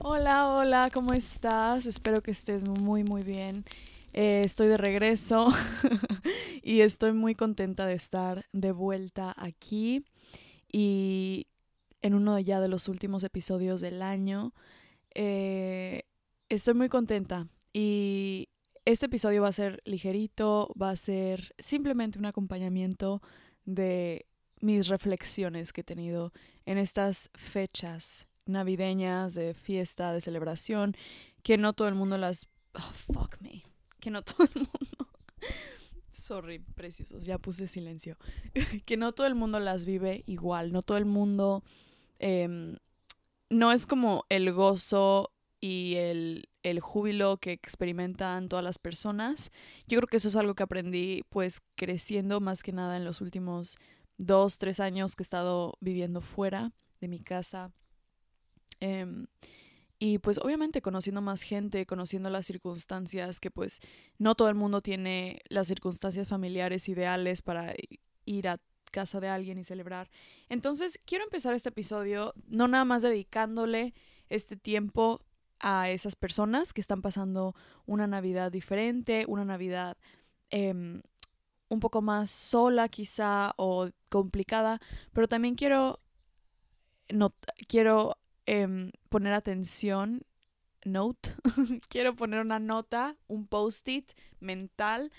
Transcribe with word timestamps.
Hola, 0.00 0.48
hola, 0.54 0.90
¿cómo 0.94 1.12
estás? 1.12 1.84
Espero 1.86 2.22
que 2.22 2.30
estés 2.30 2.62
muy, 2.62 3.02
muy 3.02 3.24
bien. 3.24 3.64
Eh, 4.12 4.42
estoy 4.44 4.68
de 4.68 4.76
regreso 4.76 5.48
y 6.62 6.82
estoy 6.82 7.12
muy 7.12 7.34
contenta 7.34 7.84
de 7.84 7.94
estar 7.94 8.44
de 8.52 8.70
vuelta 8.70 9.34
aquí 9.36 10.04
y 10.70 11.48
en 12.00 12.14
uno 12.14 12.38
ya 12.38 12.60
de 12.60 12.68
los 12.68 12.86
últimos 12.86 13.24
episodios 13.24 13.80
del 13.80 14.00
año. 14.00 14.52
Eh, 15.16 16.04
estoy 16.48 16.74
muy 16.74 16.88
contenta 16.88 17.48
y 17.72 18.50
este 18.84 19.06
episodio 19.06 19.42
va 19.42 19.48
a 19.48 19.52
ser 19.52 19.82
ligerito, 19.84 20.72
va 20.80 20.90
a 20.90 20.96
ser 20.96 21.56
simplemente 21.58 22.20
un 22.20 22.26
acompañamiento 22.26 23.20
de 23.64 24.26
mis 24.60 24.86
reflexiones 24.86 25.72
que 25.72 25.80
he 25.80 25.84
tenido 25.84 26.32
en 26.66 26.78
estas 26.78 27.30
fechas 27.34 28.28
navideñas, 28.48 29.34
de 29.34 29.54
fiesta, 29.54 30.12
de 30.12 30.20
celebración, 30.20 30.96
que 31.42 31.58
no 31.58 31.72
todo 31.72 31.88
el 31.88 31.94
mundo 31.94 32.18
las... 32.18 32.48
Oh, 32.74 33.12
fuck 33.12 33.40
me. 33.40 33.64
Que 34.00 34.10
no 34.10 34.22
todo 34.24 34.44
el 34.44 34.54
mundo... 34.54 35.08
Sorry, 36.10 36.58
preciosos, 36.58 37.24
ya 37.24 37.38
puse 37.38 37.66
silencio. 37.68 38.16
que 38.84 38.96
no 38.96 39.12
todo 39.12 39.26
el 39.26 39.34
mundo 39.34 39.60
las 39.60 39.86
vive 39.86 40.24
igual, 40.26 40.72
no 40.72 40.82
todo 40.82 40.98
el 40.98 41.06
mundo... 41.06 41.62
Em, 42.18 42.76
no 43.50 43.72
es 43.72 43.86
como 43.86 44.24
el 44.28 44.52
gozo 44.52 45.32
y 45.60 45.94
el, 45.94 46.48
el 46.62 46.80
júbilo 46.80 47.38
que 47.38 47.52
experimentan 47.52 48.48
todas 48.48 48.64
las 48.64 48.78
personas. 48.78 49.50
Yo 49.86 49.98
creo 49.98 50.08
que 50.08 50.18
eso 50.18 50.28
es 50.28 50.36
algo 50.36 50.54
que 50.54 50.62
aprendí 50.62 51.24
pues 51.30 51.60
creciendo 51.74 52.40
más 52.40 52.62
que 52.62 52.72
nada 52.72 52.96
en 52.96 53.04
los 53.04 53.20
últimos 53.20 53.78
dos, 54.18 54.58
tres 54.58 54.80
años 54.80 55.16
que 55.16 55.22
he 55.22 55.24
estado 55.24 55.74
viviendo 55.80 56.20
fuera 56.20 56.72
de 57.00 57.08
mi 57.08 57.20
casa. 57.20 57.72
Em, 58.80 59.26
y 59.98 60.18
pues 60.18 60.38
obviamente 60.38 60.80
conociendo 60.80 61.20
más 61.20 61.42
gente, 61.42 61.84
conociendo 61.86 62.30
las 62.30 62.46
circunstancias, 62.46 63.40
que 63.40 63.50
pues 63.50 63.80
no 64.18 64.34
todo 64.34 64.48
el 64.48 64.54
mundo 64.54 64.80
tiene 64.80 65.40
las 65.48 65.66
circunstancias 65.66 66.28
familiares 66.28 66.88
ideales 66.88 67.42
para 67.42 67.74
ir 68.24 68.48
a 68.48 68.58
casa 68.92 69.20
de 69.20 69.28
alguien 69.28 69.58
y 69.58 69.64
celebrar. 69.64 70.08
Entonces 70.48 70.98
quiero 71.04 71.24
empezar 71.24 71.54
este 71.54 71.70
episodio 71.70 72.32
no 72.46 72.68
nada 72.68 72.84
más 72.84 73.02
dedicándole 73.02 73.94
este 74.28 74.56
tiempo 74.56 75.22
a 75.60 75.90
esas 75.90 76.14
personas 76.14 76.72
que 76.72 76.80
están 76.80 77.02
pasando 77.02 77.54
una 77.86 78.06
Navidad 78.06 78.52
diferente, 78.52 79.24
una 79.26 79.44
Navidad 79.44 79.96
em, 80.50 81.02
un 81.68 81.80
poco 81.80 82.02
más 82.02 82.30
sola 82.30 82.88
quizá 82.88 83.52
o 83.56 83.90
complicada, 84.10 84.80
pero 85.12 85.28
también 85.28 85.54
quiero, 85.54 86.00
no, 87.10 87.34
quiero 87.66 88.16
em, 88.48 88.90
poner 89.10 89.34
atención, 89.34 90.22
note, 90.84 91.34
quiero 91.90 92.14
poner 92.14 92.40
una 92.40 92.58
nota, 92.58 93.16
un 93.26 93.46
post-it 93.46 94.12
mental 94.40 95.12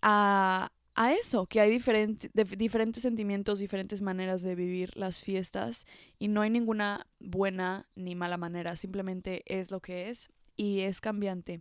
a, 0.00 0.72
a 0.94 1.12
eso, 1.12 1.46
que 1.46 1.60
hay 1.60 1.70
diferentes 1.70 3.02
sentimientos, 3.02 3.58
diferentes 3.58 4.00
maneras 4.00 4.40
de 4.40 4.54
vivir 4.54 4.96
las 4.96 5.22
fiestas 5.22 5.84
y 6.18 6.28
no 6.28 6.40
hay 6.40 6.48
ninguna 6.48 7.06
buena 7.20 7.86
ni 7.96 8.14
mala 8.14 8.38
manera, 8.38 8.76
simplemente 8.76 9.42
es 9.46 9.70
lo 9.70 9.80
que 9.80 10.08
es 10.08 10.30
y 10.56 10.80
es 10.80 11.02
cambiante. 11.02 11.60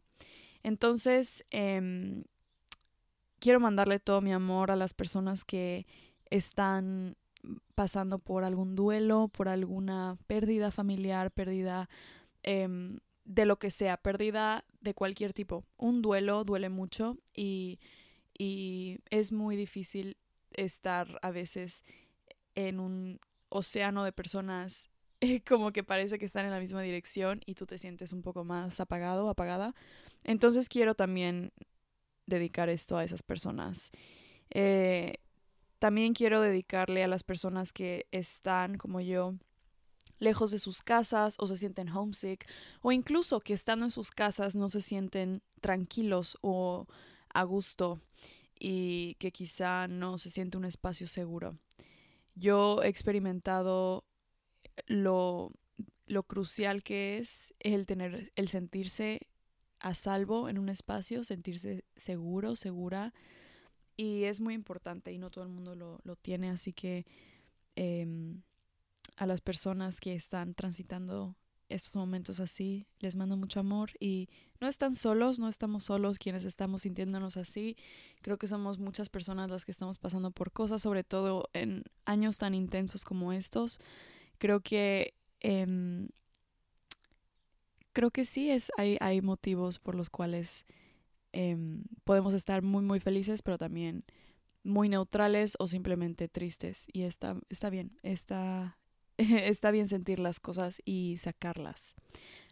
Entonces, 0.63 1.45
em, 1.49 2.23
quiero 3.39 3.59
mandarle 3.59 3.99
todo 3.99 4.21
mi 4.21 4.31
amor 4.31 4.71
a 4.71 4.77
las 4.77 4.93
personas 4.93 5.43
que 5.43 5.85
están 6.29 7.17
pasando 7.75 8.19
por 8.19 8.43
algún 8.43 8.75
duelo, 8.75 9.27
por 9.29 9.47
alguna 9.47 10.17
pérdida 10.27 10.71
familiar, 10.71 11.31
pérdida 11.31 11.89
em, 12.43 12.99
de 13.25 13.45
lo 13.45 13.57
que 13.57 13.71
sea, 13.71 13.97
pérdida 13.97 14.65
de 14.81 14.93
cualquier 14.93 15.33
tipo. 15.33 15.63
Un 15.77 16.01
duelo 16.01 16.43
duele 16.43 16.69
mucho 16.69 17.17
y, 17.33 17.79
y 18.37 18.99
es 19.09 19.31
muy 19.31 19.55
difícil 19.55 20.17
estar 20.51 21.19
a 21.21 21.31
veces 21.31 21.83
en 22.55 22.79
un 22.79 23.19
océano 23.49 24.03
de 24.03 24.11
personas 24.11 24.89
como 25.47 25.71
que 25.71 25.83
parece 25.83 26.19
que 26.19 26.25
están 26.25 26.45
en 26.45 26.51
la 26.51 26.59
misma 26.59 26.81
dirección 26.81 27.41
y 27.45 27.55
tú 27.55 27.65
te 27.65 27.77
sientes 27.77 28.13
un 28.13 28.21
poco 28.21 28.43
más 28.43 28.79
apagado, 28.79 29.29
apagada. 29.29 29.73
Entonces 30.23 30.69
quiero 30.69 30.95
también 30.95 31.51
dedicar 32.25 32.69
esto 32.69 32.97
a 32.97 33.03
esas 33.03 33.23
personas. 33.23 33.91
Eh, 34.49 35.15
también 35.83 36.13
quiero 36.13 36.39
dedicarle 36.39 37.03
a 37.03 37.09
las 37.09 37.23
personas 37.23 37.73
que 37.73 38.07
están, 38.13 38.77
como 38.77 39.01
yo, 39.01 39.33
lejos 40.17 40.49
de 40.51 40.57
sus 40.57 40.81
casas 40.81 41.35
o 41.39 41.45
se 41.45 41.57
sienten 41.57 41.89
homesick 41.89 42.47
o 42.81 42.93
incluso 42.93 43.41
que 43.41 43.53
estando 43.53 43.83
en 43.83 43.91
sus 43.91 44.09
casas 44.09 44.55
no 44.55 44.69
se 44.69 44.79
sienten 44.79 45.41
tranquilos 45.59 46.37
o 46.39 46.87
a 47.33 47.43
gusto 47.43 47.99
y 48.57 49.15
que 49.15 49.33
quizá 49.33 49.89
no 49.89 50.17
se 50.17 50.31
siente 50.31 50.57
un 50.57 50.63
espacio 50.63 51.05
seguro. 51.05 51.57
Yo 52.33 52.81
he 52.81 52.87
experimentado 52.87 54.05
lo, 54.85 55.51
lo 56.05 56.23
crucial 56.23 56.81
que 56.81 57.17
es 57.17 57.53
el 57.59 57.85
tener 57.85 58.31
el 58.37 58.47
sentirse 58.47 59.19
a 59.81 59.95
salvo 59.95 60.47
en 60.47 60.59
un 60.59 60.69
espacio, 60.69 61.25
sentirse 61.25 61.83
seguro, 61.97 62.55
segura. 62.55 63.13
Y 63.95 64.23
es 64.23 64.41
muy 64.41 64.53
importante 64.53 65.11
y 65.11 65.17
no 65.17 65.29
todo 65.29 65.43
el 65.43 65.49
mundo 65.49 65.75
lo, 65.75 66.15
tiene, 66.17 66.49
así 66.49 66.73
que 66.73 67.05
em, 67.75 68.41
a 69.17 69.25
las 69.25 69.41
personas 69.41 69.99
que 69.99 70.15
están 70.15 70.55
transitando 70.55 71.35
estos 71.69 71.95
momentos 71.95 72.39
así, 72.39 72.87
les 72.99 73.15
mando 73.15 73.37
mucho 73.37 73.59
amor 73.59 73.91
y 73.99 74.29
no 74.59 74.67
están 74.67 74.95
solos, 74.95 75.39
no 75.39 75.49
estamos 75.49 75.85
solos 75.85 76.19
quienes 76.19 76.45
estamos 76.45 76.81
sintiéndonos 76.81 77.37
así. 77.37 77.75
Creo 78.21 78.37
que 78.37 78.47
somos 78.47 78.79
muchas 78.79 79.09
personas 79.09 79.49
las 79.49 79.65
que 79.65 79.71
estamos 79.71 79.97
pasando 79.97 80.31
por 80.31 80.51
cosas, 80.51 80.81
sobre 80.81 81.03
todo 81.03 81.49
en 81.53 81.83
años 82.05 82.37
tan 82.37 82.53
intensos 82.53 83.05
como 83.05 83.33
estos. 83.33 83.79
Creo 84.37 84.59
que 84.61 85.13
em, 85.39 86.09
creo 87.93 88.11
que 88.11 88.25
sí 88.25 88.49
es, 88.49 88.71
hay, 88.77 88.97
hay 88.99 89.21
motivos 89.21 89.79
por 89.79 89.95
los 89.95 90.09
cuales 90.09 90.65
em, 91.33 91.83
podemos 92.05 92.33
estar 92.33 92.63
muy, 92.63 92.83
muy 92.83 92.99
felices, 92.99 93.41
pero 93.41 93.57
también 93.57 94.05
muy 94.63 94.87
neutrales 94.89 95.55
o 95.59 95.67
simplemente 95.67 96.29
tristes. 96.29 96.87
Y 96.93 97.03
está, 97.03 97.37
está 97.49 97.69
bien, 97.69 97.99
está, 98.01 98.77
está 99.17 99.71
bien 99.71 99.87
sentir 99.87 100.19
las 100.19 100.39
cosas 100.39 100.81
y 100.85 101.17
sacarlas 101.17 101.95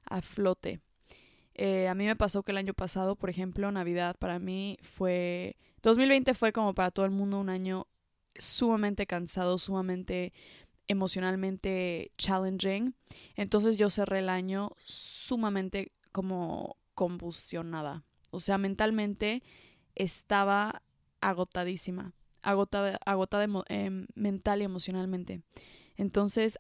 a 0.06 0.22
flote. 0.22 0.82
Eh, 1.54 1.88
a 1.88 1.96
mí 1.96 2.06
me 2.06 2.16
pasó 2.16 2.44
que 2.44 2.52
el 2.52 2.58
año 2.58 2.74
pasado, 2.74 3.16
por 3.16 3.30
ejemplo, 3.30 3.72
Navidad 3.72 4.16
para 4.18 4.40
mí 4.40 4.78
fue... 4.82 5.58
2020 5.84 6.34
fue 6.34 6.54
como 6.54 6.74
para 6.74 6.92
todo 6.92 7.06
el 7.06 7.12
mundo 7.12 7.40
un 7.40 7.50
año 7.50 7.88
sumamente 8.36 9.08
cansado, 9.08 9.58
sumamente 9.58 10.34
emocionalmente 10.88 12.12
challenging. 12.18 12.96
Entonces 13.36 13.78
yo 13.78 13.90
cerré 13.90 14.20
el 14.20 14.30
año 14.30 14.72
sumamente 14.84 15.92
como 16.12 16.78
combustionada. 16.94 18.04
O 18.32 18.40
sea, 18.40 18.58
mentalmente 18.58 19.44
estaba 19.96 20.82
agotadísima, 21.22 22.14
agotada, 22.42 23.00
agotada 23.06 23.48
em, 23.70 24.08
mental 24.16 24.62
y 24.62 24.66
emocionalmente. 24.66 25.42
Entonces, 25.98 26.58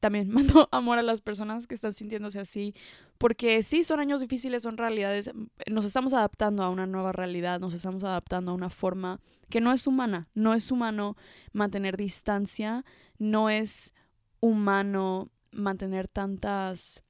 también 0.00 0.30
mando 0.32 0.68
amor 0.72 0.98
a 0.98 1.02
las 1.02 1.20
personas 1.20 1.66
que 1.66 1.74
están 1.74 1.92
sintiéndose 1.92 2.40
así, 2.40 2.74
porque 3.18 3.62
sí, 3.62 3.84
son 3.84 4.00
años 4.00 4.20
difíciles, 4.20 4.62
son 4.62 4.76
realidades, 4.76 5.30
nos 5.70 5.84
estamos 5.84 6.12
adaptando 6.14 6.62
a 6.62 6.70
una 6.70 6.86
nueva 6.86 7.12
realidad, 7.12 7.60
nos 7.60 7.74
estamos 7.74 8.02
adaptando 8.02 8.50
a 8.50 8.54
una 8.54 8.70
forma 8.70 9.20
que 9.48 9.60
no 9.60 9.72
es 9.72 9.86
humana, 9.86 10.28
no 10.34 10.54
es 10.54 10.70
humano 10.70 11.16
mantener 11.52 11.96
distancia, 11.96 12.84
no 13.18 13.50
es 13.50 13.92
humano 14.40 15.30
mantener 15.52 16.08
tantas 16.08 17.02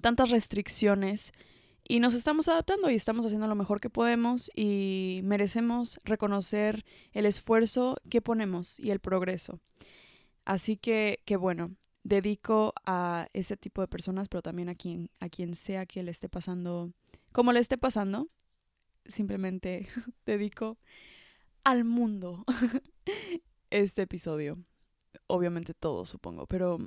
tantas 0.00 0.30
restricciones 0.30 1.32
y 1.88 2.00
nos 2.00 2.14
estamos 2.14 2.48
adaptando 2.48 2.90
y 2.90 2.94
estamos 2.94 3.26
haciendo 3.26 3.46
lo 3.46 3.54
mejor 3.54 3.80
que 3.80 3.90
podemos 3.90 4.50
y 4.54 5.20
merecemos 5.22 6.00
reconocer 6.04 6.84
el 7.12 7.26
esfuerzo 7.26 7.96
que 8.10 8.20
ponemos 8.20 8.80
y 8.80 8.90
el 8.90 8.98
progreso. 8.98 9.60
Así 10.44 10.76
que, 10.76 11.20
que 11.24 11.36
bueno, 11.36 11.76
dedico 12.02 12.72
a 12.86 13.28
ese 13.32 13.56
tipo 13.56 13.80
de 13.82 13.88
personas, 13.88 14.28
pero 14.28 14.42
también 14.42 14.68
a 14.68 14.74
quien, 14.74 15.10
a 15.20 15.28
quien 15.28 15.54
sea 15.54 15.86
que 15.86 16.02
le 16.02 16.10
esté 16.10 16.28
pasando, 16.28 16.92
como 17.32 17.52
le 17.52 17.60
esté 17.60 17.78
pasando, 17.78 18.28
simplemente 19.06 19.86
dedico 20.26 20.78
al 21.62 21.84
mundo 21.84 22.44
este 23.70 24.02
episodio. 24.02 24.58
Obviamente 25.28 25.72
todo, 25.72 26.04
supongo, 26.04 26.46
pero, 26.46 26.78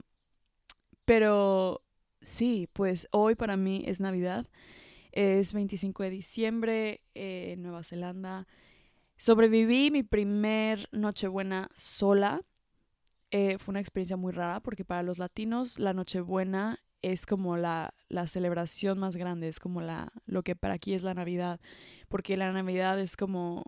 pero 1.06 1.82
sí, 2.22 2.68
pues 2.74 3.08
hoy 3.12 3.36
para 3.36 3.56
mí 3.58 3.84
es 3.86 4.00
Navidad. 4.00 4.48
Es 5.12 5.54
25 5.54 6.04
de 6.04 6.10
diciembre 6.10 7.02
en 7.14 7.62
Nueva 7.62 7.84
Zelanda. 7.84 8.48
Sobreviví 9.18 9.92
mi 9.92 10.04
primer 10.04 10.88
Nochebuena 10.92 11.70
sola. 11.74 12.42
Eh, 13.32 13.58
fue 13.58 13.74
una 13.74 13.80
experiencia 13.80 14.18
muy 14.18 14.32
rara 14.32 14.60
porque 14.60 14.86
para 14.86 15.04
los 15.04 15.18
latinos 15.18 15.78
la 15.78 15.94
Nochebuena 15.94 16.80
es 17.02 17.26
como 17.26 17.58
la, 17.58 17.94
la 18.10 18.28
celebración 18.28 19.00
más 19.00 19.16
grande, 19.16 19.48
es 19.48 19.60
como 19.60 19.82
la, 19.82 20.12
lo 20.26 20.44
que 20.44 20.56
para 20.56 20.76
aquí 20.76 20.94
es 20.94 21.04
la 21.04 21.14
Navidad, 21.14 21.60
porque 22.08 22.38
la 22.38 22.52
Navidad 22.52 23.00
es 23.00 23.16
como, 23.16 23.64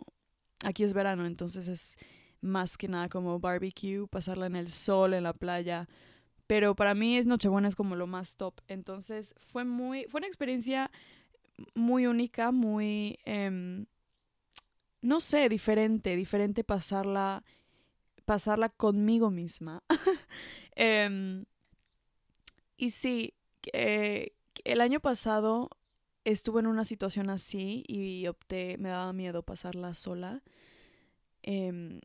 aquí 0.63 0.83
es 0.83 0.93
verano, 0.93 1.25
entonces 1.25 1.67
es 1.67 1.97
más 2.41 2.77
que 2.77 2.87
nada 2.87 3.07
como 3.09 3.39
barbecue, 3.39 4.07
pasarla 4.07 4.47
en 4.47 4.55
el 4.55 4.69
sol, 4.69 5.13
en 5.13 5.23
la 5.23 5.33
playa, 5.33 5.87
pero 6.47 6.75
para 6.75 6.93
mí 6.93 7.17
es 7.17 7.25
Nochebuena 7.25 7.67
es 7.67 7.75
como 7.75 7.95
lo 7.95 8.07
más 8.07 8.35
top, 8.35 8.59
entonces 8.67 9.33
fue 9.37 9.63
muy, 9.63 10.05
fue 10.09 10.19
una 10.19 10.27
experiencia 10.27 10.91
muy 11.75 12.05
única, 12.07 12.51
muy, 12.51 13.19
em, 13.25 13.85
no 15.01 15.19
sé, 15.19 15.49
diferente, 15.49 16.15
diferente 16.15 16.63
pasarla, 16.63 17.43
pasarla 18.25 18.69
conmigo 18.69 19.29
misma. 19.31 19.83
Em, 20.75 21.45
y 22.77 22.91
sí, 22.91 23.33
eh, 23.73 24.33
el 24.63 24.81
año 24.81 25.01
pasado 25.01 25.69
estuve 26.23 26.61
en 26.61 26.67
una 26.67 26.85
situación 26.85 27.29
así 27.29 27.83
y 27.87 28.25
opté, 28.27 28.77
me 28.77 28.89
daba 28.89 29.11
miedo 29.13 29.43
pasarla 29.43 29.93
sola. 29.93 30.41
Em, 31.43 31.99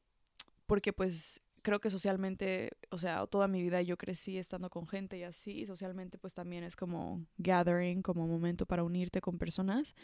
porque 0.66 0.92
pues 0.92 1.40
creo 1.66 1.80
que 1.80 1.90
socialmente, 1.90 2.70
o 2.90 2.98
sea, 2.98 3.26
toda 3.26 3.48
mi 3.48 3.60
vida 3.60 3.82
yo 3.82 3.96
crecí 3.96 4.38
estando 4.38 4.70
con 4.70 4.86
gente 4.86 5.18
y 5.18 5.24
así, 5.24 5.50
y 5.50 5.66
socialmente 5.66 6.16
pues 6.16 6.32
también 6.32 6.62
es 6.62 6.76
como 6.76 7.26
gathering, 7.38 8.02
como 8.02 8.28
momento 8.28 8.66
para 8.66 8.84
unirte 8.84 9.20
con 9.20 9.36
personas. 9.36 9.96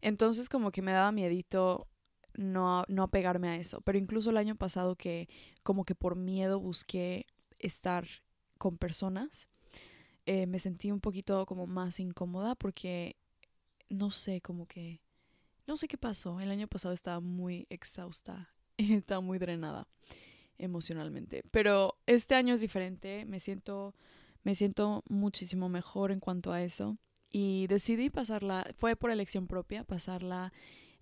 Entonces 0.00 0.48
como 0.48 0.70
que 0.70 0.80
me 0.80 0.92
daba 0.92 1.12
miedito 1.12 1.86
no, 2.32 2.84
no 2.88 3.02
apegarme 3.02 3.50
a 3.50 3.56
eso. 3.56 3.82
Pero 3.82 3.98
incluso 3.98 4.30
el 4.30 4.38
año 4.38 4.56
pasado 4.56 4.96
que 4.96 5.28
como 5.62 5.84
que 5.84 5.94
por 5.94 6.16
miedo 6.16 6.58
busqué 6.58 7.26
estar 7.58 8.08
con 8.56 8.78
personas, 8.78 9.50
eh, 10.24 10.46
me 10.46 10.60
sentí 10.60 10.90
un 10.92 11.00
poquito 11.00 11.44
como 11.44 11.66
más 11.66 12.00
incómoda 12.00 12.54
porque 12.54 13.16
no 13.90 14.10
sé, 14.10 14.40
como 14.40 14.64
que 14.64 15.02
no 15.66 15.76
sé 15.76 15.88
qué 15.88 15.98
pasó. 15.98 16.40
El 16.40 16.50
año 16.50 16.68
pasado 16.68 16.94
estaba 16.94 17.20
muy 17.20 17.66
exhausta, 17.68 18.48
estaba 18.78 19.20
muy 19.20 19.38
drenada 19.38 19.86
emocionalmente. 20.62 21.42
Pero 21.50 21.98
este 22.06 22.34
año 22.34 22.54
es 22.54 22.60
diferente, 22.60 23.24
me 23.26 23.40
siento, 23.40 23.94
me 24.44 24.54
siento 24.54 25.02
muchísimo 25.08 25.68
mejor 25.68 26.12
en 26.12 26.20
cuanto 26.20 26.52
a 26.52 26.62
eso. 26.62 26.96
Y 27.30 27.66
decidí 27.66 28.10
pasarla, 28.10 28.66
fue 28.76 28.94
por 28.96 29.10
elección 29.10 29.46
propia, 29.46 29.84
pasarla 29.84 30.52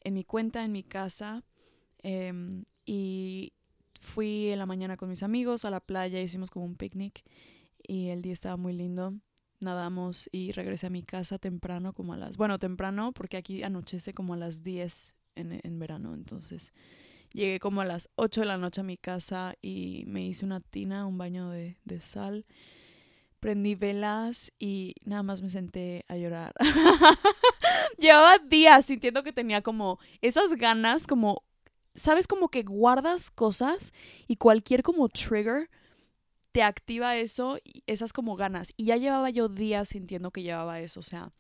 en 0.01 0.15
mi 0.15 0.25
cuenta, 0.25 0.65
en 0.65 0.73
mi 0.73 0.83
casa. 0.83 1.45
Em, 1.99 2.65
y 2.87 3.53
fui 4.01 4.49
en 4.49 4.59
la 4.59 4.67
mañana 4.67 4.97
con 4.97 5.09
mis 5.09 5.23
amigos 5.23 5.65
a 5.65 5.71
la 5.71 5.81
playa, 5.81 6.21
hicimos 6.21 6.51
como 6.51 6.65
un 6.65 6.77
picnic 6.77 7.23
y 7.87 8.09
el 8.09 8.23
día 8.23 8.33
estaba 8.33 8.57
muy 8.57 8.73
lindo. 8.73 9.15
Nadamos 9.59 10.31
y 10.33 10.53
regresé 10.53 10.87
a 10.87 10.91
mi 10.91 11.03
casa 11.03 11.39
temprano, 11.39 11.93
como 11.93 12.15
a 12.15 12.17
las, 12.17 12.39
bueno, 12.39 12.59
temprano 12.59 13.13
porque 13.13 13.37
aquí 13.37 13.63
anochece 13.63 14.15
como 14.15 14.33
a 14.33 14.39
las 14.39 14.63
10 14.63 15.15
en, 15.35 15.61
en 15.63 15.79
verano, 15.79 16.15
entonces 16.15 16.73
llegué 17.33 17.61
como 17.61 17.81
a 17.81 17.85
las 17.85 18.09
8 18.17 18.41
de 18.41 18.47
la 18.47 18.59
noche 18.59 18.81
a 18.81 18.85
mi 18.85 18.97
casa 18.97 19.55
y 19.63 20.05
me 20.07 20.25
hice 20.25 20.45
una 20.45 20.61
tina, 20.61 21.07
un 21.07 21.19
baño 21.19 21.51
de, 21.51 21.77
sal, 22.01 22.47
prendí 23.41 23.75
velas 23.75 24.53
y 24.59 24.95
nada 25.05 25.23
más 25.23 25.43
me 25.43 25.49
senté 25.49 26.05
a 26.09 26.17
llorar. 26.17 26.55
Llevaba 27.99 28.39
días 28.39 28.87
sintiendo 28.87 29.23
que 29.23 29.33
tenía 29.33 29.63
como 29.63 29.99
esas 30.21 30.55
ganas, 30.55 31.07
como, 31.07 31.43
¿sabes? 31.95 32.27
Como 32.27 32.49
que 32.49 32.63
guardas 32.63 33.31
cosas 33.31 33.93
y 34.27 34.37
cualquier 34.37 34.83
como 34.83 35.09
trigger 35.09 35.71
te 36.53 36.63
activa 36.63 37.17
eso, 37.17 37.59
esas 37.87 38.13
como 38.13 38.37
ganas. 38.37 38.73
Y 38.77 38.87
ya 38.87 38.97
llevaba 38.97 39.31
yo 39.31 39.49
días 39.49 39.91
sintiendo 39.91 40.31
que 40.31 40.43
llevaba 40.43 40.81
eso, 40.81 41.01
o 41.01 41.05
sea. 41.05 41.33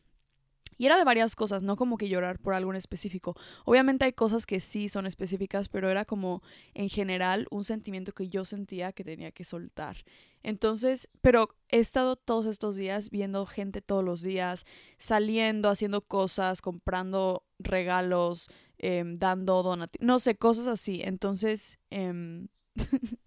Y 0.81 0.87
era 0.87 0.97
de 0.97 1.05
varias 1.05 1.37
cosas, 1.37 1.63
no 1.63 1.77
como 1.77 1.99
que 1.99 2.09
llorar 2.09 2.39
por 2.39 2.55
algo 2.55 2.71
en 2.71 2.79
específico. 2.79 3.37
Obviamente 3.67 4.07
hay 4.07 4.15
cosas 4.15 4.47
que 4.47 4.61
sí 4.61 4.89
son 4.89 5.07
específicas, 5.07 5.69
pero 5.69 5.91
era 5.91 6.07
como 6.07 6.43
en 6.73 6.89
general 6.89 7.47
un 7.51 7.65
sentimiento 7.65 8.13
que 8.13 8.31
yo 8.31 8.47
sentía 8.47 8.95
que 8.95 9.05
tenía 9.05 9.31
que 9.31 9.45
soltar. 9.45 9.99
Entonces, 10.43 11.11
pero 11.21 11.51
he 11.69 11.81
estado 11.81 12.17
todos 12.17 12.47
estos 12.47 12.77
días 12.77 13.11
viendo 13.11 13.45
gente 13.45 13.83
todos 13.83 14.03
los 14.03 14.23
días, 14.23 14.65
saliendo, 14.97 15.69
haciendo 15.69 16.01
cosas, 16.01 16.63
comprando 16.63 17.45
regalos, 17.59 18.49
em, 18.79 19.19
dando 19.19 19.63
donativos, 19.63 20.07
no 20.07 20.19
sé, 20.19 20.37
cosas 20.37 20.67
así. 20.67 21.03
Entonces, 21.05 21.79
em, 21.91 22.49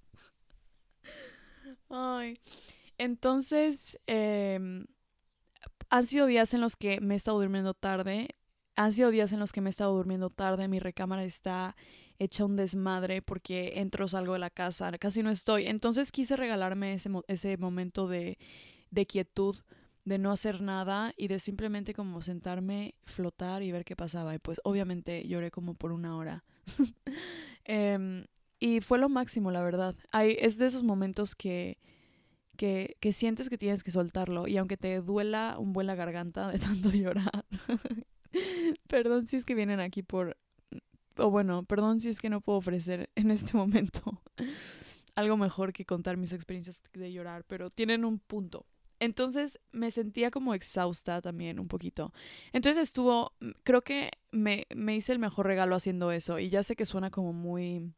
ay, 1.90 2.40
entonces, 2.98 4.00
em, 4.08 4.88
han 5.90 6.06
sido 6.06 6.26
días 6.26 6.54
en 6.54 6.62
los 6.62 6.76
que 6.76 7.02
me 7.02 7.14
he 7.14 7.18
estado 7.18 7.40
durmiendo 7.40 7.74
tarde. 7.74 8.30
Han 8.76 8.92
sido 8.92 9.12
días 9.12 9.34
en 9.34 9.40
los 9.40 9.52
que 9.52 9.62
me 9.62 9.70
he 9.70 9.72
estado 9.72 9.96
durmiendo 9.96 10.30
tarde. 10.30 10.68
Mi 10.68 10.80
recámara 10.80 11.24
está 11.24 11.76
hecha 12.20 12.46
un 12.46 12.56
desmadre 12.56 13.22
porque 13.22 13.74
entro, 13.76 14.08
salgo 14.08 14.34
de 14.34 14.40
la 14.40 14.50
casa, 14.50 14.92
casi 14.98 15.24
no 15.24 15.30
estoy. 15.30 15.68
Entonces 15.68 16.12
quise 16.12 16.36
regalarme 16.36 16.94
ese, 16.94 17.10
ese 17.28 17.58
momento 17.58 18.08
de, 18.08 18.38
de 18.92 19.06
quietud, 19.06 19.58
de 20.06 20.18
no 20.18 20.32
hacer 20.32 20.62
nada 20.62 21.14
y 21.18 21.28
de 21.28 21.40
simplemente 21.40 21.94
como 21.94 22.22
sentarme, 22.22 22.96
flotar 23.04 23.64
y 23.64 23.72
ver 23.72 23.86
qué 23.86 23.96
pasaba. 23.96 24.36
Y 24.36 24.40
pues 24.40 24.60
obviamente 24.64 25.28
lloré 25.28 25.52
como 25.52 25.74
por 25.76 25.92
una 25.92 26.16
hora. 26.18 26.44
Em, 27.66 28.26
y 28.60 28.82
fue 28.82 29.00
lo 29.00 29.08
máximo, 29.08 29.50
la 29.50 29.62
verdad. 29.62 29.96
Es 30.22 30.58
de 30.58 30.66
esos 30.66 30.84
momentos 30.84 31.34
que, 31.34 31.78
que, 32.58 32.98
que 33.00 33.12
sientes 33.12 33.50
que 33.50 33.58
tienes 33.58 33.84
que 33.84 33.92
soltarlo 33.92 34.48
y 34.48 34.58
aunque 34.58 34.78
te 34.78 35.02
duela 35.02 35.56
un 35.60 35.74
buen 35.74 35.88
la 35.88 35.96
garganta 35.96 36.50
de 36.50 36.60
tanto 36.60 36.90
llorar. 36.92 37.46
Perdón 38.88 39.28
si 39.28 39.38
es 39.38 39.46
que 39.46 39.56
vienen 39.56 39.80
aquí 39.80 40.04
por 40.04 40.38
o 41.18 41.30
bueno, 41.30 41.64
perdón 41.64 42.00
si 42.00 42.10
es 42.10 42.20
que 42.20 42.30
no 42.30 42.42
puedo 42.42 42.58
ofrecer 42.58 43.10
en 43.16 43.30
este 43.32 43.56
momento 43.56 44.22
algo 45.16 45.38
mejor 45.38 45.74
que 45.74 45.86
contar 45.86 46.18
mis 46.18 46.34
experiencias 46.34 46.82
de 46.94 47.12
llorar, 47.12 47.44
pero 47.46 47.70
tienen 47.70 48.04
un 48.04 48.20
punto. 48.20 48.66
Entonces 49.00 49.60
me 49.72 49.92
sentía 49.92 50.32
como 50.32 50.54
exhausta 50.54 51.22
también 51.22 51.60
un 51.60 51.68
poquito. 51.68 52.14
Entonces 52.52 52.82
estuvo, 52.82 53.34
mm, 53.42 53.52
creo 53.64 53.82
que 53.82 54.12
me, 54.32 54.66
me 54.76 54.96
hice 54.96 55.12
el 55.12 55.20
mejor 55.20 55.46
regalo 55.46 55.76
haciendo 55.76 56.12
eso 56.12 56.40
y 56.40 56.50
ya 56.50 56.64
sé 56.64 56.76
que 56.76 56.86
suena 56.86 57.12
como 57.12 57.34
muy, 57.34 57.94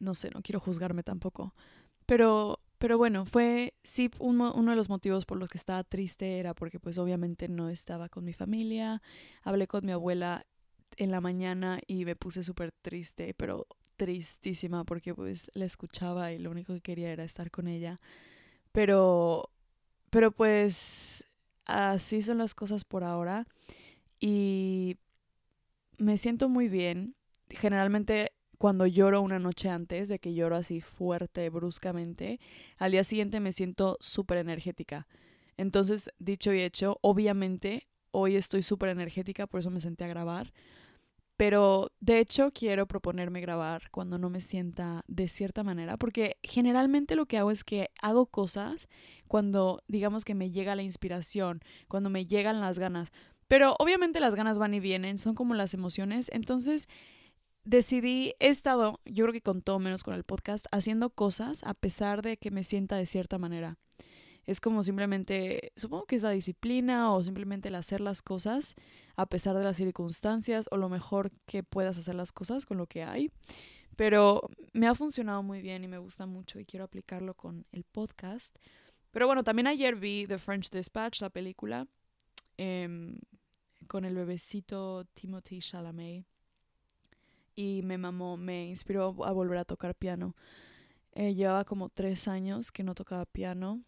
no 0.00 0.14
sé, 0.14 0.30
no 0.30 0.42
quiero 0.42 0.60
juzgarme 0.60 1.02
tampoco, 1.02 1.54
pero, 2.06 2.60
pero 2.84 2.98
bueno, 2.98 3.24
fue 3.24 3.72
sí 3.82 4.10
uno, 4.18 4.52
uno 4.52 4.72
de 4.72 4.76
los 4.76 4.90
motivos 4.90 5.24
por 5.24 5.38
los 5.38 5.48
que 5.48 5.56
estaba 5.56 5.84
triste 5.84 6.38
era 6.38 6.52
porque 6.52 6.78
pues 6.78 6.98
obviamente 6.98 7.48
no 7.48 7.70
estaba 7.70 8.10
con 8.10 8.26
mi 8.26 8.34
familia, 8.34 9.00
hablé 9.42 9.66
con 9.66 9.86
mi 9.86 9.92
abuela 9.92 10.44
en 10.98 11.10
la 11.10 11.22
mañana 11.22 11.80
y 11.86 12.04
me 12.04 12.14
puse 12.14 12.44
súper 12.44 12.72
triste, 12.82 13.32
pero 13.38 13.66
tristísima 13.96 14.84
porque 14.84 15.14
pues 15.14 15.50
la 15.54 15.64
escuchaba 15.64 16.32
y 16.32 16.38
lo 16.38 16.50
único 16.50 16.74
que 16.74 16.82
quería 16.82 17.10
era 17.10 17.24
estar 17.24 17.50
con 17.50 17.68
ella. 17.68 18.02
Pero, 18.70 19.48
pero 20.10 20.30
pues 20.30 21.24
así 21.64 22.20
son 22.20 22.36
las 22.36 22.54
cosas 22.54 22.84
por 22.84 23.02
ahora 23.02 23.46
y 24.20 24.98
me 25.96 26.18
siento 26.18 26.50
muy 26.50 26.68
bien. 26.68 27.14
Generalmente 27.48 28.32
cuando 28.64 28.86
lloro 28.86 29.20
una 29.20 29.38
noche 29.38 29.68
antes 29.68 30.08
de 30.08 30.18
que 30.18 30.32
lloro 30.32 30.56
así 30.56 30.80
fuerte, 30.80 31.50
bruscamente, 31.50 32.40
al 32.78 32.92
día 32.92 33.04
siguiente 33.04 33.38
me 33.38 33.52
siento 33.52 33.98
súper 34.00 34.38
energética. 34.38 35.06
Entonces, 35.58 36.08
dicho 36.18 36.50
y 36.50 36.62
hecho, 36.62 36.96
obviamente 37.02 37.88
hoy 38.10 38.36
estoy 38.36 38.62
súper 38.62 38.88
energética, 38.88 39.46
por 39.46 39.60
eso 39.60 39.68
me 39.68 39.82
senté 39.82 40.04
a 40.04 40.08
grabar. 40.08 40.54
Pero 41.36 41.92
de 42.00 42.20
hecho 42.20 42.52
quiero 42.52 42.86
proponerme 42.86 43.42
grabar 43.42 43.90
cuando 43.90 44.16
no 44.16 44.30
me 44.30 44.40
sienta 44.40 45.04
de 45.08 45.28
cierta 45.28 45.62
manera, 45.62 45.98
porque 45.98 46.38
generalmente 46.42 47.16
lo 47.16 47.26
que 47.26 47.36
hago 47.36 47.50
es 47.50 47.64
que 47.64 47.90
hago 48.00 48.24
cosas 48.24 48.88
cuando 49.28 49.82
digamos 49.88 50.24
que 50.24 50.34
me 50.34 50.50
llega 50.50 50.74
la 50.74 50.82
inspiración, 50.82 51.60
cuando 51.86 52.08
me 52.08 52.24
llegan 52.24 52.62
las 52.62 52.78
ganas. 52.78 53.12
Pero 53.46 53.76
obviamente 53.78 54.20
las 54.20 54.34
ganas 54.34 54.58
van 54.58 54.72
y 54.72 54.80
vienen, 54.80 55.18
son 55.18 55.34
como 55.34 55.52
las 55.52 55.74
emociones. 55.74 56.30
Entonces 56.32 56.88
decidí, 57.64 58.34
he 58.38 58.48
estado, 58.48 59.00
yo 59.04 59.24
creo 59.24 59.32
que 59.32 59.42
con 59.42 59.62
todo 59.62 59.78
menos 59.78 60.04
con 60.04 60.14
el 60.14 60.24
podcast, 60.24 60.66
haciendo 60.70 61.10
cosas 61.10 61.62
a 61.64 61.74
pesar 61.74 62.22
de 62.22 62.36
que 62.36 62.50
me 62.50 62.64
sienta 62.64 62.96
de 62.96 63.06
cierta 63.06 63.38
manera. 63.38 63.78
Es 64.46 64.60
como 64.60 64.82
simplemente, 64.82 65.72
supongo 65.74 66.04
que 66.04 66.16
es 66.16 66.22
la 66.22 66.30
disciplina 66.30 67.12
o 67.12 67.24
simplemente 67.24 67.68
el 67.68 67.74
hacer 67.76 68.00
las 68.00 68.20
cosas 68.20 68.74
a 69.16 69.26
pesar 69.26 69.56
de 69.56 69.64
las 69.64 69.78
circunstancias 69.78 70.68
o 70.70 70.76
lo 70.76 70.90
mejor 70.90 71.32
que 71.46 71.62
puedas 71.62 71.96
hacer 71.96 72.14
las 72.14 72.30
cosas 72.32 72.66
con 72.66 72.76
lo 72.76 72.86
que 72.86 73.04
hay. 73.04 73.30
Pero 73.96 74.42
me 74.72 74.86
ha 74.86 74.94
funcionado 74.94 75.42
muy 75.42 75.62
bien 75.62 75.84
y 75.84 75.88
me 75.88 75.98
gusta 75.98 76.26
mucho 76.26 76.58
y 76.58 76.66
quiero 76.66 76.84
aplicarlo 76.84 77.34
con 77.34 77.64
el 77.72 77.84
podcast. 77.84 78.54
Pero 79.12 79.26
bueno, 79.26 79.44
también 79.44 79.66
ayer 79.66 79.96
vi 79.96 80.26
The 80.26 80.38
French 80.38 80.68
Dispatch, 80.70 81.22
la 81.22 81.30
película, 81.30 81.86
em, 82.58 83.16
con 83.86 84.04
el 84.04 84.14
bebecito 84.14 85.06
Timothy 85.14 85.60
Chalamet. 85.60 86.26
Y 87.54 87.82
me 87.82 87.98
mamó, 87.98 88.36
me 88.36 88.66
inspiró 88.66 89.14
a 89.24 89.32
volver 89.32 89.58
a 89.58 89.64
tocar 89.64 89.94
piano. 89.94 90.34
Eh, 91.12 91.34
llevaba 91.34 91.64
como 91.64 91.88
tres 91.88 92.26
años 92.26 92.72
que 92.72 92.82
no 92.82 92.94
tocaba 92.94 93.24
piano 93.24 93.84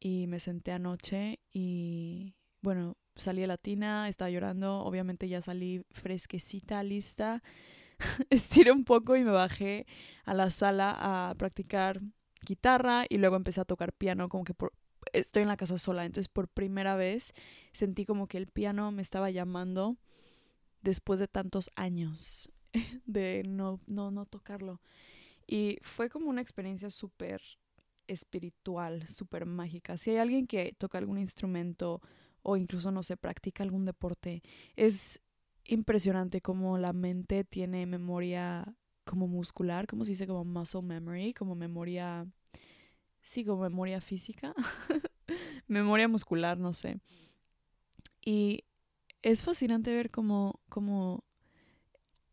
y 0.00 0.26
me 0.26 0.40
senté 0.40 0.72
anoche 0.72 1.40
y 1.52 2.34
bueno, 2.62 2.96
salí 3.14 3.42
de 3.42 3.46
la 3.46 3.58
tina, 3.58 4.08
estaba 4.08 4.30
llorando, 4.30 4.80
obviamente 4.80 5.28
ya 5.28 5.42
salí 5.42 5.84
fresquecita, 5.92 6.82
lista. 6.82 7.42
Estiré 8.30 8.72
un 8.72 8.84
poco 8.84 9.16
y 9.16 9.24
me 9.24 9.30
bajé 9.30 9.86
a 10.24 10.34
la 10.34 10.50
sala 10.50 10.96
a 10.98 11.34
practicar 11.34 12.00
guitarra 12.40 13.06
y 13.08 13.18
luego 13.18 13.36
empecé 13.36 13.60
a 13.60 13.64
tocar 13.64 13.92
piano 13.92 14.28
como 14.28 14.44
que 14.44 14.54
por, 14.54 14.72
estoy 15.12 15.42
en 15.42 15.48
la 15.48 15.56
casa 15.56 15.78
sola, 15.78 16.04
entonces 16.04 16.28
por 16.28 16.48
primera 16.48 16.96
vez 16.96 17.32
sentí 17.72 18.04
como 18.06 18.28
que 18.28 18.38
el 18.38 18.46
piano 18.46 18.90
me 18.92 19.02
estaba 19.02 19.30
llamando 19.30 19.96
después 20.82 21.20
de 21.20 21.28
tantos 21.28 21.70
años 21.76 22.50
de 23.06 23.42
no, 23.46 23.80
no, 23.86 24.10
no 24.10 24.26
tocarlo. 24.26 24.80
Y 25.46 25.78
fue 25.82 26.10
como 26.10 26.28
una 26.30 26.42
experiencia 26.42 26.90
súper 26.90 27.40
espiritual, 28.08 29.08
súper 29.08 29.46
mágica. 29.46 29.96
Si 29.96 30.10
hay 30.10 30.18
alguien 30.18 30.46
que 30.46 30.74
toca 30.78 30.98
algún 30.98 31.18
instrumento 31.18 32.00
o 32.42 32.56
incluso, 32.56 32.90
no 32.90 33.02
sé, 33.02 33.16
practica 33.16 33.62
algún 33.62 33.84
deporte, 33.84 34.42
es 34.76 35.20
impresionante 35.64 36.40
como 36.40 36.78
la 36.78 36.92
mente 36.92 37.44
tiene 37.44 37.86
memoria 37.86 38.74
como 39.04 39.28
muscular, 39.28 39.86
como 39.86 40.04
se 40.04 40.12
dice, 40.12 40.26
como 40.26 40.44
muscle 40.44 40.82
memory, 40.82 41.32
como 41.32 41.54
memoria, 41.54 42.26
sí, 43.22 43.44
como 43.44 43.62
memoria 43.62 44.00
física, 44.00 44.54
memoria 45.68 46.08
muscular, 46.08 46.58
no 46.58 46.72
sé. 46.72 47.00
Y 48.24 48.64
es 49.22 49.42
fascinante 49.42 49.94
ver 49.94 50.10
cómo, 50.10 50.60
cómo 50.68 51.24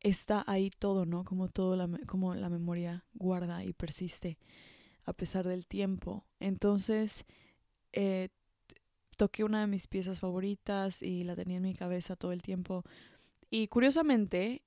está 0.03 0.43
ahí 0.45 0.69
todo, 0.69 1.05
¿no? 1.05 1.24
Como 1.24 1.48
todo 1.48 1.75
la, 1.75 1.89
como 2.05 2.36
la 2.36 2.50
memoria 2.50 3.05
guarda 3.13 3.63
y 3.63 3.74
persiste 3.74 4.38
a 5.05 5.13
pesar 5.13 5.48
del 5.48 5.65
tiempo. 5.65 6.25
Entonces, 6.39 7.25
eh, 7.93 8.29
toqué 9.17 9.43
una 9.43 9.62
de 9.62 9.67
mis 9.67 9.88
piezas 9.88 10.19
favoritas 10.19 11.01
y 11.01 11.24
la 11.24 11.36
tenía 11.36 11.57
en 11.57 11.63
mi 11.63 11.74
cabeza 11.74 12.15
todo 12.15 12.31
el 12.31 12.41
tiempo. 12.41 12.83
Y 13.50 13.67
curiosamente, 13.67 14.63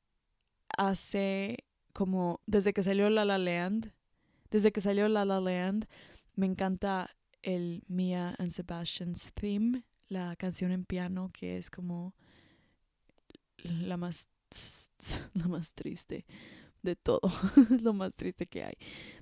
hace 0.76 1.64
como 1.92 2.40
desde 2.46 2.72
que 2.72 2.82
salió 2.82 3.08
La 3.10 3.24
La 3.24 3.38
Land, 3.38 3.92
desde 4.50 4.72
que 4.72 4.80
salió 4.80 5.08
La 5.08 5.24
La 5.24 5.40
Land, 5.40 5.86
me 6.34 6.46
encanta 6.46 7.16
el 7.42 7.84
Mia 7.88 8.34
and 8.38 8.50
Sebastian's 8.50 9.32
theme, 9.34 9.84
la 10.08 10.36
canción 10.36 10.72
en 10.72 10.84
piano 10.84 11.30
que 11.32 11.56
es 11.56 11.70
como 11.70 12.14
la 13.62 13.96
más 13.96 14.28
la 15.34 15.48
más 15.48 15.72
triste 15.74 16.24
de 16.82 16.96
todo, 16.96 17.20
lo 17.82 17.92
más 17.92 18.14
triste 18.14 18.46
que 18.46 18.64
hay. 18.64 18.74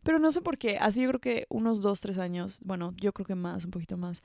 Pero 0.02 0.18
no 0.18 0.30
sé 0.30 0.42
por 0.42 0.58
qué, 0.58 0.78
así 0.78 1.02
yo 1.02 1.08
creo 1.08 1.20
que 1.20 1.46
unos 1.48 1.82
dos, 1.82 2.00
tres 2.00 2.18
años, 2.18 2.60
bueno, 2.64 2.92
yo 2.96 3.12
creo 3.12 3.26
que 3.26 3.34
más, 3.34 3.64
un 3.64 3.70
poquito 3.70 3.96
más, 3.96 4.22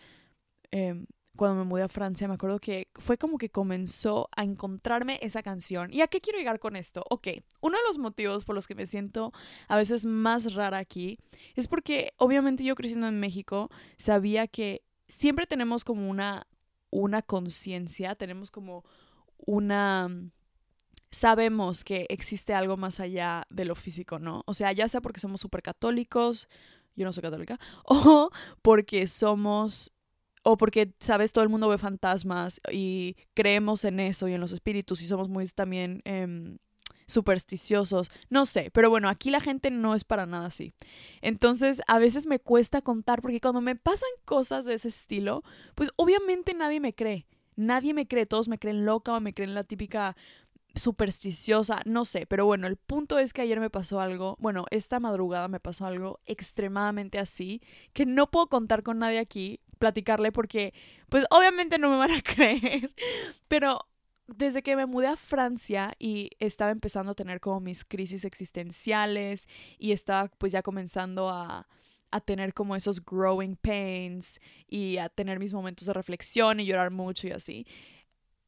eh, 0.71 1.05
cuando 1.39 1.63
me 1.63 1.69
mudé 1.69 1.83
a 1.83 1.87
Francia, 1.87 2.27
me 2.27 2.33
acuerdo 2.33 2.59
que 2.59 2.89
fue 2.95 3.17
como 3.17 3.37
que 3.37 3.49
comenzó 3.49 4.27
a 4.35 4.43
encontrarme 4.43 5.19
esa 5.21 5.41
canción. 5.41 5.93
¿Y 5.93 6.01
a 6.01 6.07
qué 6.07 6.19
quiero 6.19 6.37
llegar 6.37 6.59
con 6.59 6.75
esto? 6.75 7.05
Ok, 7.09 7.27
uno 7.61 7.77
de 7.77 7.83
los 7.87 7.97
motivos 7.97 8.43
por 8.43 8.55
los 8.55 8.67
que 8.67 8.75
me 8.75 8.85
siento 8.85 9.31
a 9.69 9.77
veces 9.77 10.05
más 10.05 10.53
rara 10.53 10.79
aquí 10.79 11.17
es 11.55 11.69
porque 11.69 12.11
obviamente 12.17 12.65
yo 12.65 12.75
creciendo 12.75 13.07
en 13.07 13.21
México 13.21 13.69
sabía 13.97 14.47
que 14.47 14.83
siempre 15.07 15.47
tenemos 15.47 15.85
como 15.85 16.09
una, 16.09 16.45
una 16.89 17.21
conciencia, 17.21 18.15
tenemos 18.15 18.51
como 18.51 18.83
una 19.37 20.09
sabemos 21.11 21.83
que 21.83 22.05
existe 22.09 22.53
algo 22.53 22.77
más 22.77 22.99
allá 22.99 23.45
de 23.49 23.65
lo 23.65 23.75
físico, 23.75 24.19
¿no? 24.19 24.43
O 24.45 24.53
sea, 24.53 24.71
ya 24.71 24.87
sea 24.87 25.01
porque 25.01 25.19
somos 25.19 25.41
súper 25.41 25.61
católicos, 25.61 26.47
yo 26.95 27.05
no 27.05 27.13
soy 27.13 27.23
católica, 27.23 27.59
o 27.85 28.29
porque 28.61 29.07
somos 29.07 29.91
o 30.43 30.57
porque, 30.57 30.93
sabes, 30.99 31.33
todo 31.33 31.43
el 31.43 31.49
mundo 31.49 31.67
ve 31.67 31.77
fantasmas 31.77 32.61
y 32.71 33.17
creemos 33.33 33.83
en 33.83 33.99
eso 33.99 34.27
y 34.27 34.33
en 34.33 34.41
los 34.41 34.53
espíritus 34.53 35.01
y 35.01 35.07
somos 35.07 35.27
muy 35.27 35.45
también 35.47 36.01
em, 36.05 36.57
supersticiosos, 37.07 38.09
no 38.29 38.45
sé, 38.45 38.71
pero 38.71 38.89
bueno, 38.89 39.09
aquí 39.09 39.31
la 39.31 39.41
gente 39.41 39.69
no 39.69 39.95
es 39.95 40.03
para 40.03 40.25
nada 40.25 40.47
así. 40.47 40.73
Entonces, 41.21 41.81
a 41.87 41.99
veces 41.99 42.25
me 42.25 42.39
cuesta 42.39 42.81
contar 42.81 43.21
porque 43.21 43.41
cuando 43.41 43.61
me 43.61 43.75
pasan 43.75 44.09
cosas 44.25 44.65
de 44.65 44.75
ese 44.75 44.87
estilo, 44.87 45.43
pues 45.75 45.89
obviamente 45.97 46.53
nadie 46.53 46.79
me 46.79 46.93
cree. 46.93 47.25
Nadie 47.55 47.93
me 47.93 48.07
cree, 48.07 48.25
todos 48.25 48.47
me 48.47 48.57
creen 48.57 48.85
loca 48.85 49.13
o 49.13 49.19
me 49.19 49.33
creen 49.33 49.53
la 49.53 49.65
típica 49.65 50.15
supersticiosa, 50.79 51.81
no 51.85 52.05
sé, 52.05 52.25
pero 52.25 52.45
bueno, 52.45 52.67
el 52.67 52.77
punto 52.77 53.19
es 53.19 53.33
que 53.33 53.41
ayer 53.41 53.59
me 53.59 53.69
pasó 53.69 53.99
algo, 53.99 54.35
bueno, 54.39 54.65
esta 54.71 54.99
madrugada 54.99 55.47
me 55.47 55.59
pasó 55.59 55.85
algo 55.85 56.19
extremadamente 56.25 57.19
así, 57.19 57.61
que 57.93 58.05
no 58.05 58.31
puedo 58.31 58.47
contar 58.47 58.83
con 58.83 58.99
nadie 58.99 59.19
aquí, 59.19 59.59
platicarle 59.77 60.31
porque, 60.31 60.73
pues 61.09 61.25
obviamente 61.29 61.77
no 61.77 61.89
me 61.89 61.97
van 61.97 62.11
a 62.11 62.21
creer, 62.23 62.93
pero 63.47 63.79
desde 64.27 64.61
que 64.61 64.75
me 64.75 64.85
mudé 64.85 65.07
a 65.07 65.17
Francia 65.17 65.93
y 65.99 66.31
estaba 66.39 66.71
empezando 66.71 67.11
a 67.11 67.15
tener 67.15 67.39
como 67.39 67.59
mis 67.59 67.83
crisis 67.83 68.25
existenciales 68.25 69.47
y 69.77 69.91
estaba 69.91 70.29
pues 70.37 70.51
ya 70.51 70.61
comenzando 70.61 71.29
a, 71.29 71.67
a 72.11 72.21
tener 72.21 72.53
como 72.53 72.75
esos 72.75 73.03
growing 73.03 73.55
pains 73.55 74.39
y 74.67 74.97
a 74.97 75.09
tener 75.09 75.39
mis 75.39 75.53
momentos 75.53 75.87
de 75.87 75.93
reflexión 75.93 76.59
y 76.59 76.65
llorar 76.65 76.91
mucho 76.91 77.27
y 77.27 77.31
así. 77.31 77.65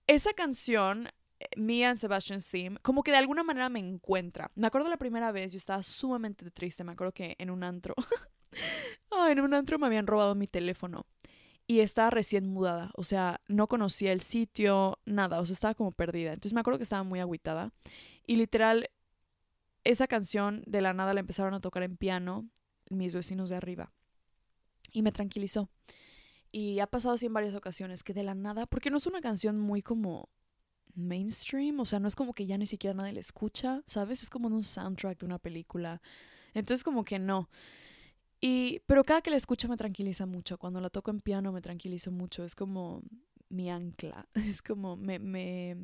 Esa 0.08 0.34
canción 0.34 1.10
Mia 1.56 1.90
and 1.90 1.98
Sebastian's 1.98 2.50
Theme, 2.50 2.78
como 2.82 3.04
que 3.04 3.12
de 3.12 3.18
alguna 3.18 3.44
manera 3.44 3.70
me 3.70 3.80
encuentra. 3.80 4.52
Me 4.56 4.68
acuerdo 4.68 4.90
la 4.90 4.98
primera 4.98 5.32
vez, 5.32 5.52
yo 5.52 5.58
estaba 5.58 5.84
sumamente 5.84 6.50
triste, 6.52 6.84
me 6.84 6.92
acuerdo 6.94 7.14
que 7.14 7.36
en 7.40 7.50
un 7.50 7.64
antro, 7.64 7.96
en 9.30 9.40
un 9.40 9.54
antro 9.54 9.80
me 9.80 9.88
habían 9.88 10.08
robado 10.08 10.36
mi 10.36 10.48
teléfono 10.48 11.06
y 11.68 11.80
estaba 11.80 12.10
recién 12.10 12.48
mudada, 12.48 12.92
o 12.96 13.04
sea, 13.04 13.40
no 13.48 13.68
conocía 13.68 14.12
el 14.12 14.22
sitio, 14.22 15.00
nada, 15.06 15.40
o 15.40 15.46
sea, 15.46 15.54
estaba 15.54 15.74
como 15.74 15.92
perdida. 15.92 16.34
Entonces 16.34 16.54
me 16.54 16.60
acuerdo 16.60 16.80
que 16.80 16.84
estaba 16.84 17.04
muy 17.04 17.20
agüitada 17.20 17.72
y 18.28 18.36
literal 18.36 18.90
esa 19.84 20.08
canción 20.08 20.64
de 20.68 20.82
la 20.82 20.94
nada 20.94 21.14
la 21.14 21.22
empezaron 21.22 21.54
a 21.54 21.62
tocar 21.62 21.84
en 21.84 21.98
piano 21.98 22.50
mis 22.90 23.14
vecinos 23.14 23.50
de 23.50 23.56
arriba 23.56 23.94
y 24.92 25.02
me 25.02 25.12
tranquilizó. 25.12 25.70
Y 26.52 26.80
ha 26.80 26.88
pasado 26.88 27.16
así 27.16 27.28
en 27.28 27.34
varias 27.34 27.56
ocasiones 27.56 28.04
que 28.04 28.14
de 28.14 28.24
la 28.24 28.36
nada, 28.36 28.66
porque 28.66 28.90
no 28.90 28.98
es 28.98 29.08
una 29.08 29.22
canción 29.22 29.58
muy 29.58 29.82
como 29.82 30.30
mainstream, 30.96 31.80
o 31.80 31.86
sea, 31.86 32.00
no 32.00 32.08
es 32.08 32.16
como 32.16 32.34
que 32.34 32.46
ya 32.46 32.58
ni 32.58 32.66
siquiera 32.66 32.94
nadie 32.94 33.14
la 33.14 33.20
escucha, 33.20 33.84
¿sabes? 33.88 34.24
Es 34.24 34.30
como 34.30 34.48
un 34.48 34.64
soundtrack 34.64 35.20
de 35.20 35.26
una 35.26 35.40
película. 35.40 36.02
Entonces 36.54 36.84
como 36.84 37.04
que 37.04 37.20
no. 37.20 37.50
Y, 38.42 38.82
pero 38.88 39.04
cada 39.04 39.22
que 39.22 39.30
la 39.30 39.38
escucho 39.38 39.70
me 39.70 39.78
tranquiliza 39.78 40.26
mucho. 40.26 40.58
Cuando 40.58 40.82
la 40.82 40.90
toco 40.90 41.12
en 41.12 41.20
piano 41.20 41.52
me 41.52 41.62
tranquilizo 41.62 42.12
mucho. 42.12 42.44
Es 42.44 42.56
como 42.56 43.04
mi 43.50 43.70
ancla. 43.70 44.28
Es 44.36 44.62
como 44.62 44.98
me, 44.98 45.20
me, 45.20 45.78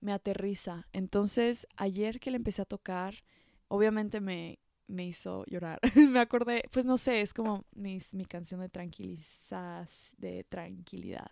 me 0.00 0.12
aterriza. 0.12 0.86
Entonces, 0.92 1.66
ayer 1.76 2.18
que 2.18 2.30
la 2.30 2.36
empecé 2.36 2.62
a 2.62 2.64
tocar, 2.64 3.22
obviamente 3.68 4.20
me, 4.20 4.58
me 4.86 5.06
hizo 5.06 5.44
llorar. 5.46 5.78
me 6.08 6.18
acordé, 6.18 6.64
pues 6.72 6.86
no 6.86 6.96
sé, 6.96 7.20
es 7.20 7.34
como 7.34 7.66
mi, 7.74 8.00
mi 8.12 8.24
canción 8.24 8.60
de 8.60 8.70
tranquilizas, 8.70 10.12
de 10.16 10.44
tranquilidad. 10.44 11.30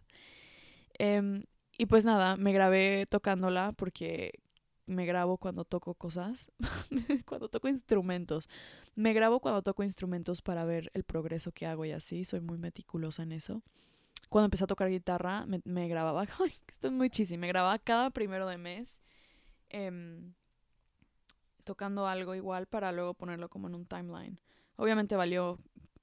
Em, 0.99 1.45
y 1.79 1.87
pues 1.87 2.05
nada, 2.05 2.37
me 2.37 2.53
grabé 2.53 3.07
tocándola 3.07 3.73
porque 3.77 4.33
me 4.87 5.05
grabo 5.05 5.37
cuando 5.37 5.65
toco 5.65 5.95
cosas, 5.95 6.51
cuando 7.27 7.49
toco 7.49 7.69
instrumentos. 7.69 8.49
Me 8.95 9.13
grabo 9.13 9.41
cuando 9.41 9.63
toco 9.63 9.83
instrumentos 9.83 10.41
para 10.41 10.65
ver 10.65 10.91
el 10.95 11.05
progreso 11.05 11.53
que 11.53 11.67
hago 11.67 11.85
y 11.85 11.93
así, 11.93 12.25
soy 12.25 12.41
muy 12.41 12.57
meticulosa 12.57 13.25
en 13.25 13.33
eso. 13.33 13.63
Cuando 14.29 14.47
empecé 14.47 14.65
a 14.65 14.69
tocar 14.69 14.89
guitarra, 14.89 15.45
me, 15.47 15.89
grababa, 15.89 16.25
esto 16.69 16.87
es 16.87 16.93
muy 16.93 17.11
chisi, 17.11 17.37
me 17.37 17.49
grababa 17.49 17.79
cada 17.79 18.11
primero 18.11 18.47
de 18.47 18.59
mes 18.59 19.03
em, 19.69 20.33
tocando 21.65 22.07
algo 22.07 22.35
igual 22.35 22.67
para 22.67 22.91
luego 22.93 23.15
ponerlo 23.15 23.49
como 23.49 23.69
en 23.69 23.75
un 23.75 23.87
timeline. 23.87 24.41
Obviamente 24.77 25.17
valió 25.17 25.59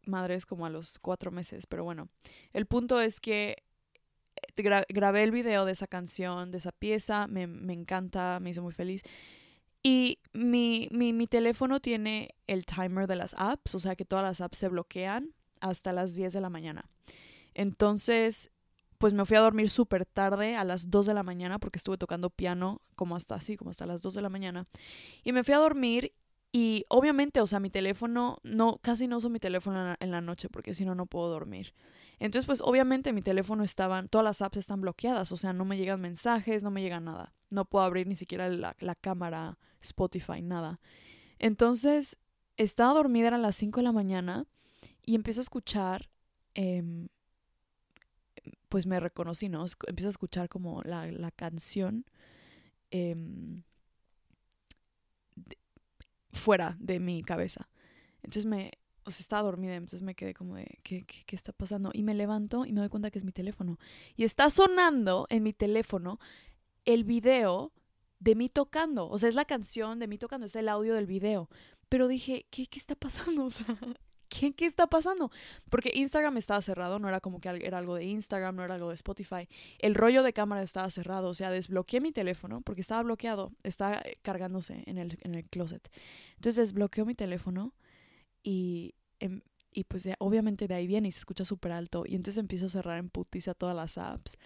madres 0.05 0.45
como 0.45 0.65
a 0.65 0.69
los 0.69 0.99
cuatro 0.99 1.31
meses, 1.31 1.65
pero 1.65 1.83
bueno, 1.83 2.09
el 2.51 2.65
punto 2.65 2.99
es 2.99 3.19
que 3.19 3.63
grabé 4.55 5.23
el 5.23 5.31
video 5.31 5.65
de 5.65 5.71
esa 5.71 5.87
canción, 5.87 6.51
de 6.51 6.57
esa 6.57 6.71
pieza, 6.71 7.27
me, 7.27 7.47
me 7.47 7.73
encanta, 7.73 8.39
me 8.41 8.49
hizo 8.49 8.61
muy 8.61 8.73
feliz. 8.73 9.01
Y 9.83 10.19
mi, 10.31 10.87
mi, 10.91 11.11
mi, 11.11 11.27
teléfono 11.27 11.81
tiene 11.81 12.35
el 12.47 12.65
timer 12.65 13.05
de 13.05 13.17
las 13.17 13.35
apps, 13.37 13.75
o 13.75 13.79
sea 13.79 13.95
que 13.95 14.05
todas 14.05 14.23
las 14.23 14.39
apps 14.39 14.57
se 14.57 14.69
bloquean 14.69 15.33
hasta 15.59 15.91
las 15.91 16.15
10 16.15 16.31
de 16.33 16.41
la 16.41 16.49
mañana. 16.49 16.89
Entonces, 17.53 18.49
pues 18.97 19.13
me 19.13 19.25
fui 19.25 19.35
a 19.35 19.41
dormir 19.41 19.69
súper 19.69 20.05
tarde, 20.05 20.55
a 20.55 20.63
las 20.63 20.89
2 20.89 21.07
de 21.07 21.13
la 21.13 21.23
mañana, 21.23 21.59
porque 21.59 21.77
estuve 21.77 21.97
tocando 21.97 22.29
piano 22.29 22.79
como 22.95 23.17
hasta 23.17 23.35
así, 23.35 23.57
como 23.57 23.71
hasta 23.71 23.85
las 23.85 24.01
2 24.01 24.13
de 24.13 24.21
la 24.21 24.29
mañana. 24.29 24.67
Y 25.23 25.33
me 25.33 25.43
fui 25.43 25.53
a 25.53 25.57
dormir 25.57 26.13
y 26.53 26.85
obviamente, 26.87 27.41
o 27.41 27.47
sea, 27.47 27.59
mi 27.59 27.69
teléfono, 27.69 28.37
no, 28.43 28.77
casi 28.81 29.07
no 29.07 29.17
uso 29.17 29.29
mi 29.29 29.39
teléfono 29.39 29.79
en 29.79 29.85
la, 29.87 29.97
en 29.99 30.11
la 30.11 30.21
noche, 30.21 30.49
porque 30.49 30.73
si 30.73 30.85
no, 30.85 30.95
no 30.95 31.07
puedo 31.07 31.29
dormir. 31.29 31.73
Entonces, 32.23 32.45
pues 32.45 32.61
obviamente 32.61 33.11
mi 33.11 33.21
teléfono 33.21 33.65
estaban, 33.65 34.07
todas 34.07 34.23
las 34.23 34.41
apps 34.41 34.55
están 34.55 34.79
bloqueadas, 34.79 35.33
o 35.33 35.37
sea, 35.37 35.51
no 35.51 35.65
me 35.65 35.75
llegan 35.75 35.99
mensajes, 35.99 36.63
no 36.63 36.71
me 36.71 36.81
llega 36.81 37.01
nada. 37.01 37.33
No 37.49 37.65
puedo 37.65 37.83
abrir 37.83 38.07
ni 38.07 38.15
siquiera 38.15 38.47
la, 38.47 38.77
la 38.79 38.95
cámara, 38.95 39.57
Spotify, 39.81 40.41
nada. 40.41 40.79
Entonces, 41.37 42.17
estaba 42.55 42.93
dormida, 42.93 43.27
eran 43.27 43.41
las 43.41 43.57
5 43.57 43.81
de 43.81 43.83
la 43.83 43.91
mañana 43.91 44.45
y 45.05 45.15
empiezo 45.15 45.41
a 45.41 45.43
escuchar 45.43 46.09
em, 46.53 47.09
pues 48.69 48.85
me 48.85 49.01
reconocí, 49.01 49.49
¿no? 49.49 49.65
Empiezo 49.85 50.07
a 50.07 50.11
escuchar 50.11 50.47
como 50.47 50.81
la, 50.83 51.11
la 51.11 51.29
canción 51.29 52.05
em, 52.89 53.63
fuera 56.31 56.77
de 56.79 57.01
mi 57.01 57.21
cabeza. 57.21 57.67
Entonces 58.23 58.45
me, 58.45 58.71
o 59.05 59.11
sea, 59.11 59.21
estaba 59.21 59.43
dormida, 59.43 59.75
entonces 59.75 60.01
me 60.01 60.15
quedé 60.15 60.33
como 60.33 60.55
de, 60.55 60.79
¿qué, 60.83 61.05
qué, 61.05 61.23
qué 61.25 61.35
está 61.35 61.51
pasando? 61.51 61.91
Y 61.93 62.03
me 62.03 62.13
levanto 62.13 62.65
y 62.65 62.73
me 62.73 62.79
doy 62.79 62.89
cuenta 62.89 63.11
que 63.11 63.19
es 63.19 63.25
mi 63.25 63.31
teléfono. 63.31 63.77
Y 64.15 64.23
está 64.23 64.49
sonando 64.49 65.27
en 65.29 65.43
mi 65.43 65.53
teléfono 65.53 66.19
el 66.85 67.03
video 67.03 67.71
de 68.19 68.35
mí 68.35 68.49
tocando. 68.49 69.09
O 69.09 69.17
sea, 69.17 69.29
es 69.29 69.35
la 69.35 69.45
canción 69.45 69.99
de 69.99 70.07
mí 70.07 70.17
tocando, 70.17 70.45
es 70.45 70.55
el 70.55 70.69
audio 70.69 70.93
del 70.95 71.05
video. 71.05 71.49
Pero 71.89 72.07
dije, 72.07 72.45
¿qué, 72.49 72.67
qué 72.67 72.79
está 72.79 72.95
pasando? 72.95 73.45
O 73.45 73.49
sea, 73.49 73.65
¿qué, 74.29 74.53
¿qué 74.53 74.65
está 74.65 74.87
pasando? 74.87 75.29
Porque 75.69 75.91
Instagram 75.93 76.37
estaba 76.37 76.61
cerrado, 76.61 76.97
no 76.99 77.07
era 77.07 77.19
como 77.19 77.39
que 77.39 77.49
era 77.49 77.77
algo 77.77 77.95
de 77.95 78.05
Instagram, 78.05 78.55
no 78.55 78.63
era 78.63 78.75
algo 78.75 78.89
de 78.89 78.95
Spotify. 78.95 79.47
El 79.79 79.93
rollo 79.93 80.23
de 80.23 80.33
cámara 80.33 80.63
estaba 80.63 80.89
cerrado, 80.89 81.29
o 81.29 81.33
sea, 81.33 81.51
desbloqueé 81.51 82.01
mi 82.01 82.11
teléfono 82.11 82.61
porque 82.61 82.81
estaba 82.81 83.03
bloqueado, 83.03 83.51
estaba 83.63 84.01
cargándose 84.21 84.83
en 84.87 84.97
el, 84.97 85.19
en 85.21 85.35
el 85.35 85.45
closet. 85.45 85.87
Entonces 86.35 86.69
desbloqueo 86.69 87.05
mi 87.05 87.15
teléfono 87.15 87.73
y, 88.43 88.95
em, 89.19 89.41
y 89.71 89.85
pues 89.85 90.07
obviamente 90.19 90.67
de 90.67 90.75
ahí 90.75 90.87
viene 90.87 91.07
y 91.07 91.11
se 91.11 91.19
escucha 91.19 91.45
súper 91.45 91.71
alto. 91.71 92.03
Y 92.05 92.15
entonces 92.15 92.39
empiezo 92.41 92.67
a 92.67 92.69
cerrar 92.69 92.99
en 92.99 93.09
putiza 93.09 93.53
todas 93.53 93.75
las 93.75 93.97
apps. 93.97 94.37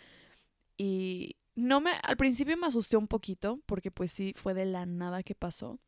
Y 0.78 1.36
no 1.56 1.82
me, 1.82 1.92
al 2.04 2.18
principio 2.18 2.56
me 2.58 2.68
asusté 2.68 2.98
un 2.98 3.08
poquito 3.08 3.60
porque 3.66 3.92
pues 3.92 4.12
sí, 4.12 4.34
fue 4.38 4.54
de 4.54 4.66
la 4.66 4.86
nada 4.86 5.24
que 5.24 5.36
pasó. 5.36 5.80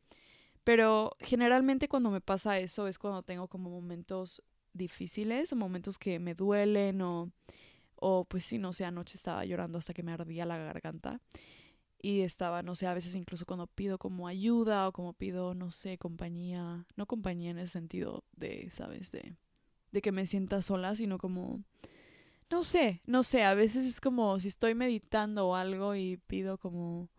Pero 0.64 1.16
generalmente 1.20 1.88
cuando 1.88 2.10
me 2.10 2.20
pasa 2.20 2.58
eso 2.58 2.86
es 2.88 2.98
cuando 2.98 3.22
tengo 3.22 3.48
como 3.48 3.70
momentos 3.70 4.42
difíciles 4.72 5.52
momentos 5.54 5.98
que 5.98 6.18
me 6.18 6.34
duelen 6.34 7.02
o, 7.02 7.32
o 7.96 8.24
pues 8.24 8.44
sí, 8.44 8.58
no 8.58 8.72
sé, 8.72 8.84
anoche 8.84 9.16
estaba 9.16 9.44
llorando 9.44 9.78
hasta 9.78 9.94
que 9.94 10.02
me 10.02 10.12
ardía 10.12 10.46
la 10.46 10.58
garganta 10.58 11.20
y 12.02 12.22
estaba, 12.22 12.62
no 12.62 12.74
sé, 12.74 12.86
a 12.86 12.94
veces 12.94 13.14
incluso 13.14 13.44
cuando 13.44 13.66
pido 13.66 13.98
como 13.98 14.26
ayuda 14.26 14.88
o 14.88 14.92
como 14.92 15.12
pido, 15.12 15.54
no 15.54 15.70
sé, 15.70 15.98
compañía, 15.98 16.86
no 16.96 17.06
compañía 17.06 17.50
en 17.50 17.58
el 17.58 17.68
sentido 17.68 18.24
de, 18.32 18.70
¿sabes? 18.70 19.12
De, 19.12 19.36
de 19.92 20.02
que 20.02 20.12
me 20.12 20.26
sienta 20.26 20.62
sola, 20.62 20.96
sino 20.96 21.18
como, 21.18 21.62
no 22.50 22.62
sé, 22.62 23.02
no 23.06 23.22
sé, 23.22 23.44
a 23.44 23.54
veces 23.54 23.84
es 23.84 24.00
como 24.00 24.40
si 24.40 24.48
estoy 24.48 24.74
meditando 24.74 25.48
o 25.48 25.54
algo 25.54 25.94
y 25.94 26.16
pido 26.26 26.56
como 26.56 27.10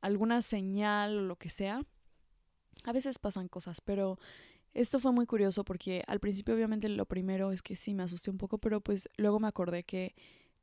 alguna 0.00 0.42
señal 0.42 1.18
o 1.18 1.22
lo 1.22 1.36
que 1.36 1.50
sea. 1.50 1.82
A 2.84 2.92
veces 2.92 3.18
pasan 3.18 3.48
cosas, 3.48 3.80
pero 3.80 4.18
esto 4.72 4.98
fue 4.98 5.12
muy 5.12 5.26
curioso 5.26 5.64
porque 5.64 6.02
al 6.06 6.18
principio 6.18 6.54
obviamente 6.54 6.88
lo 6.88 7.06
primero 7.06 7.52
es 7.52 7.62
que 7.62 7.76
sí 7.76 7.94
me 7.94 8.02
asusté 8.02 8.30
un 8.30 8.38
poco, 8.38 8.58
pero 8.58 8.80
pues 8.80 9.08
luego 9.16 9.38
me 9.38 9.48
acordé 9.48 9.84
que 9.84 10.14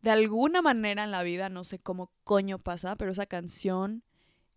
de 0.01 0.11
alguna 0.11 0.61
manera 0.61 1.03
en 1.03 1.11
la 1.11 1.23
vida, 1.23 1.49
no 1.49 1.63
sé 1.63 1.79
cómo 1.79 2.11
coño 2.23 2.59
pasa, 2.59 2.95
pero 2.95 3.11
esa 3.11 3.25
canción 3.25 4.03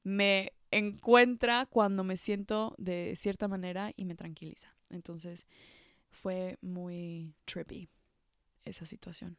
me 0.02 0.52
encuentra 0.70 1.66
cuando 1.66 2.04
me 2.04 2.16
siento 2.16 2.74
de 2.78 3.14
cierta 3.16 3.48
manera 3.48 3.92
y 3.96 4.04
me 4.04 4.14
tranquiliza. 4.14 4.74
Entonces 4.90 5.46
fue 6.10 6.58
muy 6.60 7.34
trippy 7.44 7.88
esa 8.64 8.86
situación. 8.86 9.38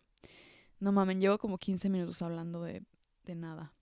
No 0.80 0.92
mames, 0.92 1.18
llevo 1.18 1.38
como 1.38 1.58
15 1.58 1.90
minutos 1.90 2.22
hablando 2.22 2.64
de, 2.64 2.84
de 3.24 3.36
nada. 3.36 3.74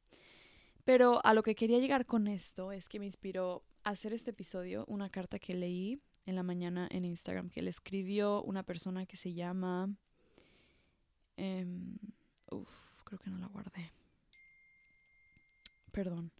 Pero 0.83 1.25
a 1.25 1.33
lo 1.33 1.43
que 1.43 1.55
quería 1.55 1.79
llegar 1.79 2.05
con 2.05 2.27
esto 2.27 2.71
es 2.71 2.89
que 2.89 2.99
me 2.99 3.05
inspiró 3.05 3.63
a 3.83 3.91
hacer 3.91 4.11
este 4.13 4.31
episodio 4.31 4.85
una 4.88 5.09
carta 5.09 5.39
que 5.39 5.53
leí 5.53 6.01
en 6.25 6.35
la 6.35 6.43
mañana 6.43 6.88
en 6.91 7.05
Instagram 7.05 7.49
que 7.49 7.61
le 7.61 7.69
escribió 7.69 8.43
una 8.43 8.63
persona 8.63 9.05
que 9.05 9.17
se 9.17 9.33
llama 9.33 9.89
Em, 11.41 11.96
uf, 12.51 12.69
creo 13.05 13.17
que 13.17 13.30
no 13.30 13.38
la 13.38 13.47
guardé. 13.47 13.93
Perdón. 15.93 16.32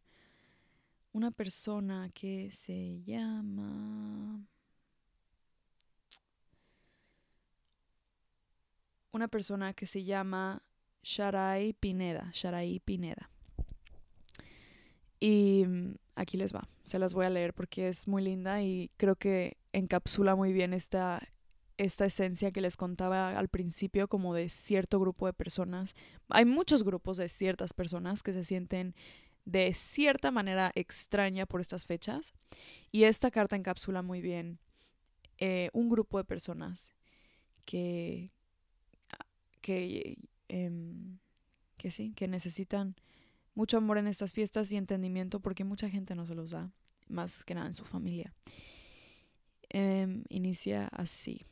Una 1.14 1.32
persona 1.32 2.10
que 2.14 2.52
se 2.52 3.02
llama... 3.04 4.46
Una 9.14 9.30
persona 9.30 9.74
que 9.74 9.88
se 9.88 10.04
llama 10.04 10.62
Sharai 11.02 11.72
Pineda. 11.72 12.30
Sharai 12.34 12.82
Pineda. 12.82 13.30
Y 15.22 15.64
mm, 15.66 15.96
aquí 16.16 16.36
les 16.36 16.54
va. 16.54 16.68
Se 16.84 17.00
las 17.00 17.14
voy 17.14 17.26
a 17.26 17.30
leer 17.30 17.54
porque 17.54 17.88
es 17.88 18.06
muy 18.06 18.22
linda 18.22 18.62
y 18.62 18.92
creo 18.98 19.16
que 19.16 19.56
encapsula 19.72 20.36
muy 20.36 20.52
bien 20.52 20.74
esta 20.74 21.26
esta 21.80 22.06
esencia 22.06 22.52
que 22.52 22.60
les 22.60 22.76
contaba 22.76 23.40
al 23.40 23.48
principio 23.48 24.10
como 24.10 24.34
de 24.34 24.50
cierto 24.50 25.00
grupo 25.00 25.28
de 25.28 25.34
personas. 25.34 25.96
Hay 26.28 26.44
muchos 26.44 26.84
grupos 26.84 27.16
de 27.16 27.30
ciertas 27.30 27.74
personas 27.74 28.22
que 28.22 28.34
se 28.34 28.44
sienten 28.44 28.94
de 29.46 29.74
cierta 29.74 30.30
manera 30.30 30.74
extraña 30.76 31.46
por 31.46 31.62
estas 31.62 31.86
fechas 31.86 32.34
y 32.92 33.06
esta 33.06 33.32
carta 33.32 33.56
encapsula 33.56 34.02
muy 34.02 34.20
bien 34.22 34.60
eh, 35.38 35.70
un 35.72 35.90
grupo 35.90 36.18
de 36.18 36.26
personas 36.26 36.94
que 37.66 38.32
que 39.62 40.18
em, 40.50 41.18
que 41.78 41.92
sí 41.92 42.12
que 42.14 42.28
necesitan 42.28 42.96
mucho 43.56 43.78
amor 43.78 43.98
en 43.98 44.08
estas 44.08 44.34
fiestas 44.34 44.70
y 44.74 44.76
entendimiento 44.76 45.40
porque 45.40 45.64
mucha 45.64 45.90
gente 45.90 46.14
no 46.14 46.26
se 46.26 46.36
los 46.36 46.52
da 46.52 46.74
más 47.08 47.46
que 47.46 47.56
nada 47.56 47.68
en 47.68 47.74
su 47.74 47.86
familia 47.86 48.34
em, 49.70 50.26
inicia 50.30 50.88
así 50.88 51.46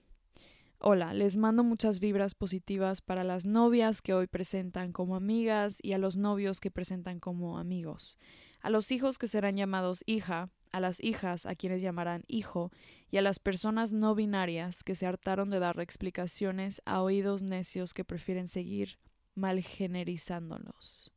Hola, 0.79 1.15
les 1.15 1.37
mando 1.37 1.63
muchas 1.63 1.99
vibras 1.99 2.35
positivas 2.35 3.01
para 3.01 3.23
las 3.23 3.47
novias 3.47 4.03
que 4.03 4.13
hoy 4.13 4.27
presentan 4.27 4.91
como 4.91 5.15
amigas 5.15 5.79
y 5.81 5.93
a 5.93 5.97
los 5.97 6.17
novios 6.17 6.59
que 6.59 6.69
presentan 6.69 7.19
como 7.19 7.57
amigos, 7.57 8.19
a 8.61 8.69
los 8.69 8.91
hijos 8.91 9.17
que 9.17 9.27
serán 9.27 9.57
llamados 9.57 10.03
hija, 10.05 10.51
a 10.71 10.79
las 10.79 11.03
hijas 11.03 11.47
a 11.47 11.55
quienes 11.55 11.81
llamarán 11.81 12.25
hijo 12.27 12.71
y 13.09 13.17
a 13.17 13.23
las 13.23 13.39
personas 13.39 13.91
no 13.91 14.13
binarias 14.13 14.83
que 14.83 14.93
se 14.93 15.07
hartaron 15.07 15.49
de 15.49 15.57
dar 15.57 15.79
explicaciones 15.79 16.79
a 16.85 17.01
oídos 17.01 17.41
necios 17.41 17.95
que 17.95 18.05
prefieren 18.05 18.47
seguir 18.47 18.99
malgenerizándolos. 19.33 21.11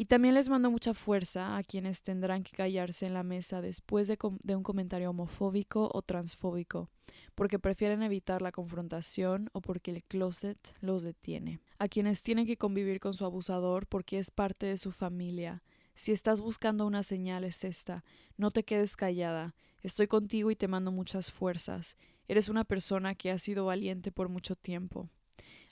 Y 0.00 0.06
también 0.06 0.32
les 0.32 0.48
mando 0.48 0.70
mucha 0.70 0.94
fuerza 0.94 1.58
a 1.58 1.62
quienes 1.62 2.02
tendrán 2.02 2.42
que 2.42 2.52
callarse 2.52 3.04
en 3.04 3.12
la 3.12 3.22
mesa 3.22 3.60
después 3.60 4.08
de, 4.08 4.16
un 4.56 4.62
comentario 4.62 5.10
homofóbico 5.10 5.90
o 5.92 6.00
transfóbico 6.00 6.88
porque 7.34 7.58
prefieren 7.58 8.02
evitar 8.02 8.40
la 8.40 8.50
confrontación 8.50 9.50
o 9.52 9.60
porque 9.60 9.90
el 9.90 10.02
closet 10.02 10.56
los 10.80 11.02
detiene. 11.02 11.60
A 11.78 11.86
quienes 11.86 12.22
tienen 12.22 12.46
que 12.46 12.56
convivir 12.56 12.98
con 12.98 13.12
su 13.12 13.26
abusador 13.26 13.86
porque 13.86 14.18
es 14.18 14.30
parte 14.30 14.64
de 14.64 14.78
su 14.78 14.90
familia. 14.90 15.62
Si 15.94 16.12
estás 16.12 16.40
buscando 16.40 16.86
una 16.86 17.02
señal 17.02 17.44
es 17.44 17.62
esta. 17.62 18.02
No 18.38 18.50
te 18.50 18.64
quedes 18.64 18.96
callada. 18.96 19.54
Estoy 19.82 20.06
contigo 20.06 20.50
y 20.50 20.56
te 20.56 20.66
mando 20.66 20.92
muchas 20.92 21.30
fuerzas. 21.30 21.98
Eres 22.26 22.48
una 22.48 22.64
persona 22.64 23.14
que 23.14 23.30
ha 23.30 23.38
sido 23.38 23.66
valiente 23.66 24.12
por 24.12 24.30
mucho 24.30 24.56
tiempo. 24.56 25.10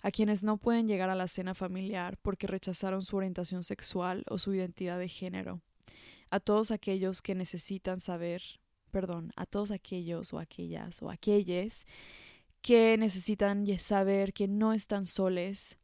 A 0.02 0.10
quienes 0.10 0.44
no 0.44 0.58
pueden 0.58 0.86
llegar 0.86 1.10
a 1.10 1.14
la 1.14 1.28
cena 1.28 1.54
familiar 1.54 2.18
porque 2.22 2.46
rechazaron 2.46 3.02
su 3.02 3.16
orientación 3.16 3.64
sexual 3.64 4.24
o 4.28 4.38
su 4.38 4.54
identidad 4.54 4.98
de 4.98 5.08
género. 5.08 5.60
A 6.30 6.40
todos 6.40 6.70
aquellos 6.70 7.22
que 7.22 7.34
necesitan 7.34 8.00
saber 8.00 8.42
perdón, 8.88 9.32
a 9.36 9.46
todos 9.46 9.70
aquellos 9.70 10.32
o 10.32 10.38
aquellas 10.38 11.02
o 11.02 11.10
aquellas 11.10 11.86
que 12.60 12.96
necesitan 12.98 13.66
saber 13.78 14.32
que 14.32 14.48
no 14.48 14.72
están 14.72 15.06
soles, 15.06 15.76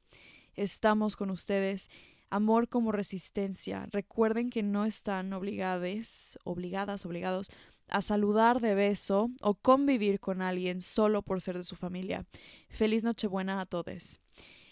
estamos 0.55 1.17
con 1.17 1.31
ustedes. 1.31 1.89
Amor 2.31 2.69
como 2.69 2.91
resistencia. 2.91 3.87
Recuerden 3.93 4.51
que 4.51 4.65
no 4.65 4.85
están 4.85 5.33
obligadas, 5.33 6.37
obligadas, 6.43 7.07
obligados 7.07 7.51
a 7.89 8.03
saludar 8.03 8.61
de 8.61 8.75
beso 8.75 9.31
o 9.43 9.55
convivir 9.55 10.21
con 10.21 10.43
alguien 10.43 10.81
solo 10.81 11.23
por 11.23 11.41
ser 11.41 11.57
de 11.57 11.65
su 11.65 11.77
familia. 11.77 12.27
Feliz 12.69 13.03
Nochebuena 13.05 13.61
a 13.61 13.67
todos. 13.67 14.21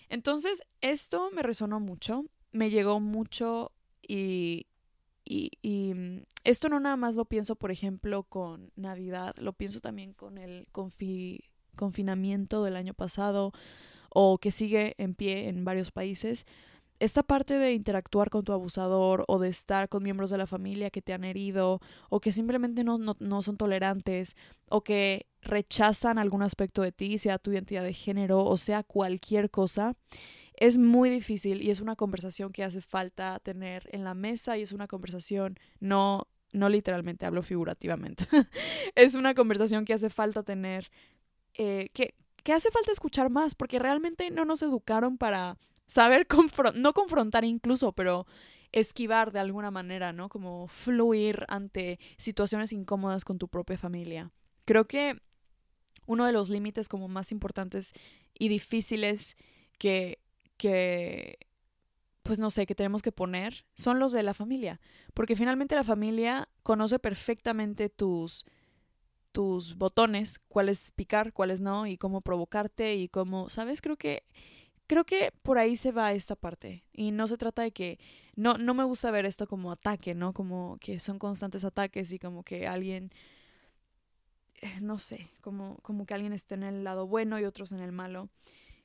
Entonces, 0.09 0.63
esto 0.81 1.31
me 1.33 1.43
resonó 1.43 1.81
mucho, 1.81 2.27
me 2.51 2.71
llegó 2.71 3.01
mucho 3.01 3.73
y, 4.07 4.67
y, 5.25 5.95
mm, 5.95 6.25
esto 6.45 6.69
no 6.69 6.81
nada 6.81 6.97
más 6.97 7.17
lo 7.17 7.25
pienso, 7.25 7.57
por 7.57 7.71
ejemplo, 7.71 8.25
con 8.25 8.73
Navidad, 8.77 9.35
lo 9.39 9.53
pienso 9.53 9.81
también 9.81 10.13
con 10.13 10.39
el 10.39 10.67
confinamiento 11.77 12.65
del 12.65 12.77
año 12.77 12.95
pasado 12.95 13.53
o 14.11 14.39
que 14.39 14.51
sigue 14.51 14.95
en 14.99 15.15
pie 15.15 15.49
en 15.49 15.65
varios 15.65 15.91
países. 15.91 16.47
Esta 17.03 17.25
parte 17.25 17.59
de 17.59 17.73
interactuar 17.73 18.31
con 18.31 18.45
tu 18.45 18.53
abusador 18.53 19.25
o 19.27 19.41
de 19.41 19.49
estar 19.49 19.89
con 19.89 20.05
miembros 20.05 20.31
de 20.31 20.39
la 20.39 20.47
familia 20.47 20.89
que 20.89 21.03
te 21.03 21.13
han 21.13 21.25
herido 21.25 21.81
o 22.11 22.21
que 22.21 22.31
simplemente 22.31 22.85
no, 22.85 22.97
no, 22.97 23.17
no 23.19 23.43
son 23.43 23.57
tolerantes 23.57 24.37
o 24.69 24.85
que 24.85 25.27
rechazan 25.41 26.17
algún 26.17 26.43
aspecto 26.43 26.81
de 26.81 26.93
ti, 26.93 27.19
sea 27.19 27.41
tu 27.41 27.51
identidad 27.51 27.83
de 27.83 27.93
género 27.93 28.45
o 28.45 28.57
sea 28.57 28.85
cualquier 28.85 29.51
cosa, 29.51 29.97
es 30.55 30.79
muy 30.79 31.11
difícil 31.11 31.61
y 31.61 31.71
es 31.71 31.81
una 31.81 31.97
conversación 31.97 32.53
que 32.53 32.63
hace 32.63 32.81
falta 32.81 33.37
tener 33.41 33.89
en 33.91 34.05
la 34.05 34.15
mesa 34.15 34.57
y 34.57 34.63
es 34.63 34.71
una 34.71 34.87
conversación 34.87 35.59
no 35.81 36.29
no 36.53 36.69
literalmente 36.69 37.27
hablo 37.27 37.43
figurativamente 37.43 38.29
es 38.95 39.17
una 39.17 39.35
conversación 39.35 39.85
que 39.85 39.95
hace 39.95 40.09
falta 40.09 40.45
tener 40.45 40.89
eh, 41.55 41.89
que 41.95 42.15
que 42.43 42.53
hace 42.53 42.71
falta 42.71 42.93
escuchar 42.93 43.31
más, 43.31 43.55
porque 43.55 43.79
realmente 43.79 44.31
no 44.31 44.45
nos 44.45 44.63
educaron 44.63 45.17
para 45.17 45.59
saber, 45.93 46.27
no 46.75 46.95
confrontar 46.95 47.45
incluso, 47.45 47.93
pero 47.93 48.27
esquivar 48.73 49.31
de 49.31 49.41
alguna 49.41 49.71
manera, 49.71 50.15
¿no? 50.15 50.31
Como 50.31 50.67
fluir 50.67 51.45
ante 51.49 51.99
situaciones 52.17 52.73
incómodas 52.73 53.27
con 53.27 53.39
tu 53.39 53.49
propia 53.49 53.77
familia. 53.77 54.33
Creo 54.65 54.87
que 54.87 55.21
uno 56.07 56.25
de 56.25 56.33
los 56.33 56.49
límites 56.49 56.89
como 56.89 57.09
más 57.09 57.31
importantes 57.31 57.93
y 58.33 58.49
difíciles 58.49 59.37
que, 59.79 60.19
que, 60.57 61.39
pues 62.23 62.39
no 62.39 62.51
sé, 62.51 62.65
que 62.65 62.75
tenemos 62.75 63.03
que 63.03 63.13
poner 63.13 63.67
son 63.75 63.99
los 63.99 64.13
de 64.13 64.23
la 64.23 64.33
familia. 64.33 64.81
Porque 65.13 65.37
finalmente 65.37 65.75
la 65.75 65.85
familia 65.85 66.49
conoce 66.63 66.99
perfectamente 66.99 67.91
tus, 67.91 68.47
tus 69.33 69.77
botones, 69.77 70.39
cuáles 70.49 70.91
picar, 70.93 71.35
cuáles 71.35 71.61
no, 71.61 71.87
y 71.87 71.99
cómo 71.99 72.23
provocarte 72.23 72.95
y 72.95 73.09
cómo, 73.11 73.51
¿sabes? 73.51 73.83
Creo 73.83 73.99
que 73.99 74.25
creo 74.93 75.05
que 75.05 75.33
por 75.43 75.57
ahí 75.57 75.75
se 75.77 75.91
va 75.91 76.13
esta 76.13 76.37
parte. 76.37 76.85
Y 76.93 77.13
no 77.13 77.27
se 77.27 77.39
trata 77.39 77.63
de 77.63 77.73
que. 77.73 77.99
No, 78.37 78.59
no 78.59 78.75
me 78.75 78.85
gusta 78.85 79.11
ver 79.11 79.25
esto 79.25 79.47
como 79.47 79.73
ataque, 79.73 80.15
¿no? 80.15 80.35
Como 80.35 80.77
que 80.81 81.01
son 81.01 81.19
constantes 81.19 81.65
ataques 81.65 82.13
y 82.13 82.19
como 82.19 82.43
que 82.43 82.67
alguien. 82.67 83.11
Eh, 84.61 84.81
no 84.81 84.99
sé, 84.99 85.31
como, 85.41 85.79
como 85.79 86.05
que 86.05 86.15
alguien 86.15 86.35
esté 86.35 86.55
en 86.57 86.63
el 86.63 86.85
lado 86.85 87.07
bueno 87.07 87.41
y 87.41 87.45
otros 87.45 87.73
en 87.73 87.81
el 87.81 87.91
malo. 87.91 88.29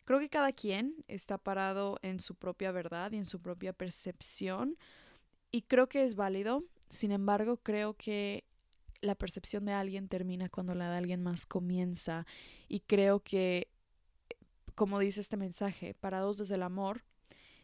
Creo 0.05 0.19
que 0.19 0.29
cada 0.29 0.53
quien 0.53 0.95
está 1.09 1.37
parado 1.37 1.99
en 2.01 2.21
su 2.21 2.35
propia 2.35 2.71
verdad 2.71 3.11
y 3.11 3.17
en 3.17 3.25
su 3.25 3.41
propia 3.41 3.73
percepción. 3.73 4.77
Y 5.51 5.63
creo 5.63 5.87
que 5.89 6.05
es 6.05 6.15
válido. 6.15 6.63
Sin 6.87 7.11
embargo, 7.11 7.57
creo 7.57 7.95
que 7.95 8.45
la 9.01 9.15
percepción 9.15 9.65
de 9.65 9.73
alguien 9.73 10.07
termina 10.07 10.47
cuando 10.47 10.73
la 10.73 10.89
de 10.89 10.97
alguien 10.97 11.21
más 11.21 11.45
comienza. 11.45 12.25
Y 12.69 12.79
creo 12.79 13.19
que 13.19 13.67
como 14.77 14.99
dice 14.99 15.21
este 15.21 15.37
mensaje, 15.37 15.95
parados 15.95 16.37
desde 16.37 16.53
el 16.53 16.61
amor, 16.61 17.03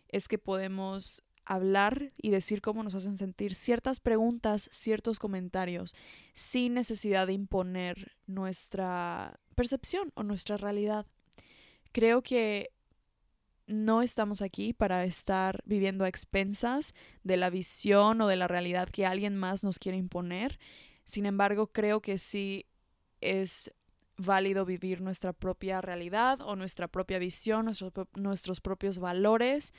es 0.09 0.27
que 0.27 0.39
podemos 0.39 1.23
hablar 1.45 2.11
y 2.17 2.31
decir 2.31 2.59
cómo 2.59 2.81
nos 2.81 2.95
hacen 2.95 3.17
sentir 3.17 3.53
ciertas 3.53 3.99
preguntas, 3.99 4.67
ciertos 4.71 5.19
comentarios, 5.19 5.95
sin 6.33 6.73
necesidad 6.73 7.27
de 7.27 7.33
imponer 7.33 8.17
nuestra 8.25 9.39
percepción 9.53 10.11
o 10.15 10.23
nuestra 10.23 10.57
realidad. 10.57 11.05
Creo 11.91 12.23
que 12.23 12.71
no 13.67 14.01
estamos 14.01 14.41
aquí 14.41 14.73
para 14.73 15.05
estar 15.05 15.61
viviendo 15.65 16.05
a 16.05 16.09
expensas 16.09 16.95
de 17.23 17.37
la 17.37 17.51
visión 17.51 18.21
o 18.21 18.27
de 18.27 18.37
la 18.37 18.47
realidad 18.47 18.89
que 18.89 19.05
alguien 19.05 19.37
más 19.37 19.63
nos 19.63 19.77
quiere 19.77 19.99
imponer. 19.99 20.59
Sin 21.03 21.27
embargo, 21.27 21.67
creo 21.67 22.01
que 22.01 22.17
sí 22.17 22.65
es 23.21 23.71
válido 24.17 24.65
vivir 24.65 25.01
nuestra 25.01 25.33
propia 25.33 25.81
realidad 25.81 26.41
o 26.41 26.55
nuestra 26.55 26.87
propia 26.87 27.19
visión, 27.19 27.71
nuestros, 28.15 28.61
propios 28.61 28.99
valores, 28.99 29.73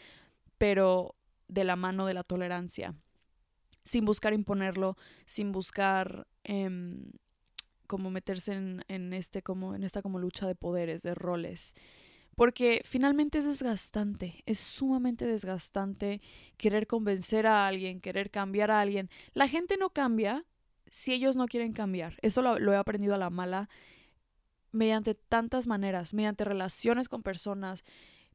pero 0.58 1.14
de 1.48 1.64
la 1.64 1.76
mano 1.76 2.06
de 2.06 2.14
la 2.14 2.24
tolerancia, 2.24 2.94
sin 3.84 4.04
buscar 4.04 4.32
imponerlo, 4.32 4.96
sin 5.26 5.52
buscar 5.52 6.26
em, 6.42 7.12
como 7.86 8.10
meterse 8.10 8.54
en, 8.54 8.84
en, 8.88 9.12
este 9.12 9.42
como 9.42 9.74
en 9.74 9.84
esta 9.84 10.02
como 10.02 10.18
lucha 10.18 10.46
de 10.46 10.54
poderes, 10.54 11.02
de 11.02 11.14
roles. 11.14 11.74
Porque 12.34 12.82
finalmente 12.84 13.38
es 13.38 13.44
desgastante, 13.44 14.42
es 14.46 14.58
sumamente 14.58 15.24
desgastante 15.24 16.20
querer 16.56 16.88
convencer 16.88 17.46
a 17.46 17.68
alguien, 17.68 18.00
querer 18.00 18.30
cambiar 18.32 18.72
a 18.72 18.80
alguien. 18.80 19.08
La 19.34 19.46
gente 19.46 19.76
no 19.76 19.90
cambia 19.90 20.44
si 20.90 21.12
ellos 21.12 21.36
no 21.36 21.46
quieren 21.46 21.72
cambiar. 21.72 22.16
Eso 22.22 22.42
lo 22.42 22.72
he 22.72 22.76
aprendido 22.76 23.14
a 23.14 23.18
la 23.18 23.30
mala 23.30 23.68
mediante 24.74 25.14
tantas 25.14 25.66
maneras, 25.66 26.14
mediante 26.14 26.44
relaciones 26.44 27.08
con 27.08 27.22
personas, 27.22 27.84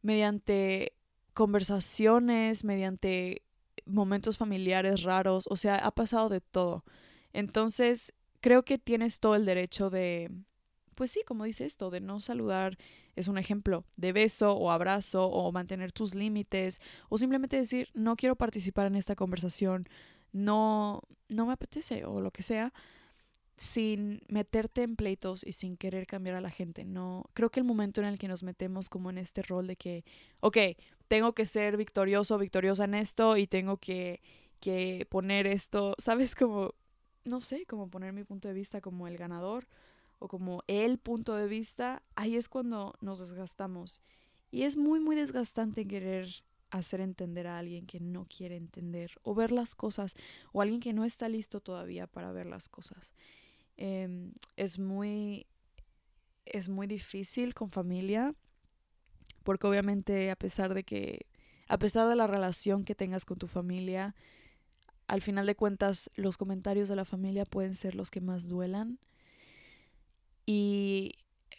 mediante 0.02 0.94
conversaciones, 1.34 2.64
mediante 2.64 3.44
momentos 3.86 4.38
familiares 4.38 5.04
raros, 5.04 5.48
o 5.50 5.58
sea, 5.58 5.76
ha 5.76 5.92
pasado 5.92 6.30
de 6.30 6.40
todo. 6.40 6.86
Entonces, 7.34 8.14
creo 8.40 8.64
que 8.64 8.78
tienes 8.78 9.20
todo 9.20 9.36
el 9.36 9.46
derecho 9.46 9.90
de, 9.90 10.32
pues 10.96 11.12
sí, 11.12 11.24
como 11.28 11.44
dice 11.44 11.66
esto, 11.66 11.90
de 11.90 12.00
no 12.00 12.22
saludar, 12.22 12.78
es 13.18 13.28
un 13.28 13.38
ejemplo, 13.38 13.84
de 13.98 14.14
beso 14.14 14.54
o 14.54 14.72
abrazo 14.72 15.28
o 15.28 15.52
mantener 15.52 15.92
tus 15.92 16.16
límites 16.16 16.80
o 17.10 17.18
simplemente 17.18 17.58
decir, 17.58 17.90
no 17.94 18.16
quiero 18.16 18.38
participar 18.38 18.88
en 18.88 18.96
esta 18.96 19.16
conversación, 19.16 19.90
no, 20.32 21.02
no 21.28 21.46
me 21.46 21.54
apetece 21.54 22.06
o 22.06 22.22
lo 22.22 22.32
que 22.32 22.44
sea 22.44 22.72
sin 23.60 24.22
meterte 24.30 24.84
en 24.84 24.96
pleitos 24.96 25.44
y 25.44 25.52
sin 25.52 25.76
querer 25.76 26.08
cambiar 26.08 26.38
a 26.38 26.42
la 26.42 26.50
gente. 26.50 26.86
No, 26.86 27.26
creo 27.34 27.50
que 27.50 27.60
el 27.60 27.66
momento 27.66 28.00
en 28.00 28.08
el 28.08 28.18
que 28.18 28.30
nos 28.30 28.42
metemos 28.42 28.88
como 28.88 29.10
en 29.10 29.18
este 29.18 29.42
rol 29.42 29.68
de 29.68 29.76
que, 29.76 30.06
ok, 30.40 30.58
tengo 31.10 31.34
que 31.34 31.46
ser 31.46 31.76
victorioso, 31.76 32.38
victoriosa 32.38 32.86
en 32.86 32.96
esto 32.96 33.36
y 33.36 33.48
tengo 33.48 33.76
que, 33.76 34.22
que 34.62 35.06
poner 35.10 35.46
esto, 35.46 35.94
¿sabes? 35.98 36.36
Como, 36.36 36.74
no 37.26 37.42
sé, 37.42 37.66
como 37.66 37.90
poner 37.90 38.14
mi 38.14 38.24
punto 38.24 38.48
de 38.48 38.54
vista 38.54 38.80
como 38.80 39.10
el 39.10 39.18
ganador 39.18 39.68
o 40.20 40.30
como 40.30 40.64
el 40.68 40.98
punto 40.98 41.36
de 41.36 41.50
vista, 41.50 42.02
ahí 42.16 42.38
es 42.38 42.48
cuando 42.48 42.96
nos 43.02 43.20
desgastamos. 43.20 44.02
Y 44.52 44.64
es 44.64 44.78
muy, 44.78 45.02
muy 45.02 45.18
desgastante 45.18 45.86
querer 45.86 46.30
hacer 46.72 47.02
entender 47.02 47.48
a 47.48 47.58
alguien 47.58 47.86
que 47.86 48.00
no 48.00 48.26
quiere 48.26 48.56
entender 48.56 49.20
o 49.24 49.36
ver 49.36 49.52
las 49.52 49.76
cosas 49.76 50.16
o 50.54 50.62
alguien 50.62 50.80
que 50.80 50.94
no 50.94 51.04
está 51.04 51.28
listo 51.28 51.60
todavía 51.60 52.08
para 52.08 52.32
ver 52.32 52.46
las 52.46 52.70
cosas. 52.70 53.14
Em, 53.82 54.34
es 54.58 54.78
muy 54.78 55.48
es 56.44 56.68
muy 56.68 56.86
difícil 56.86 57.54
con 57.54 57.72
familia 57.72 58.36
porque 59.44 59.68
obviamente 59.68 60.32
a 60.32 60.36
pesar 60.36 60.74
de 60.74 60.84
que 60.84 61.28
a 61.70 61.80
pesar 61.80 62.10
de 62.10 62.18
la 62.18 62.28
relación 62.28 62.84
que 62.84 62.94
tengas 62.94 63.24
con 63.24 63.38
tu 63.38 63.48
familia 63.48 64.16
al 65.08 65.22
final 65.22 65.46
de 65.46 65.56
cuentas 65.56 66.12
los 66.16 66.36
comentarios 66.36 66.90
de 66.90 66.98
la 66.98 67.06
familia 67.06 67.46
pueden 67.46 67.74
ser 67.74 67.96
los 67.96 68.12
que 68.12 68.20
más 68.20 68.50
duelan. 68.50 69.00
Y 70.46 71.14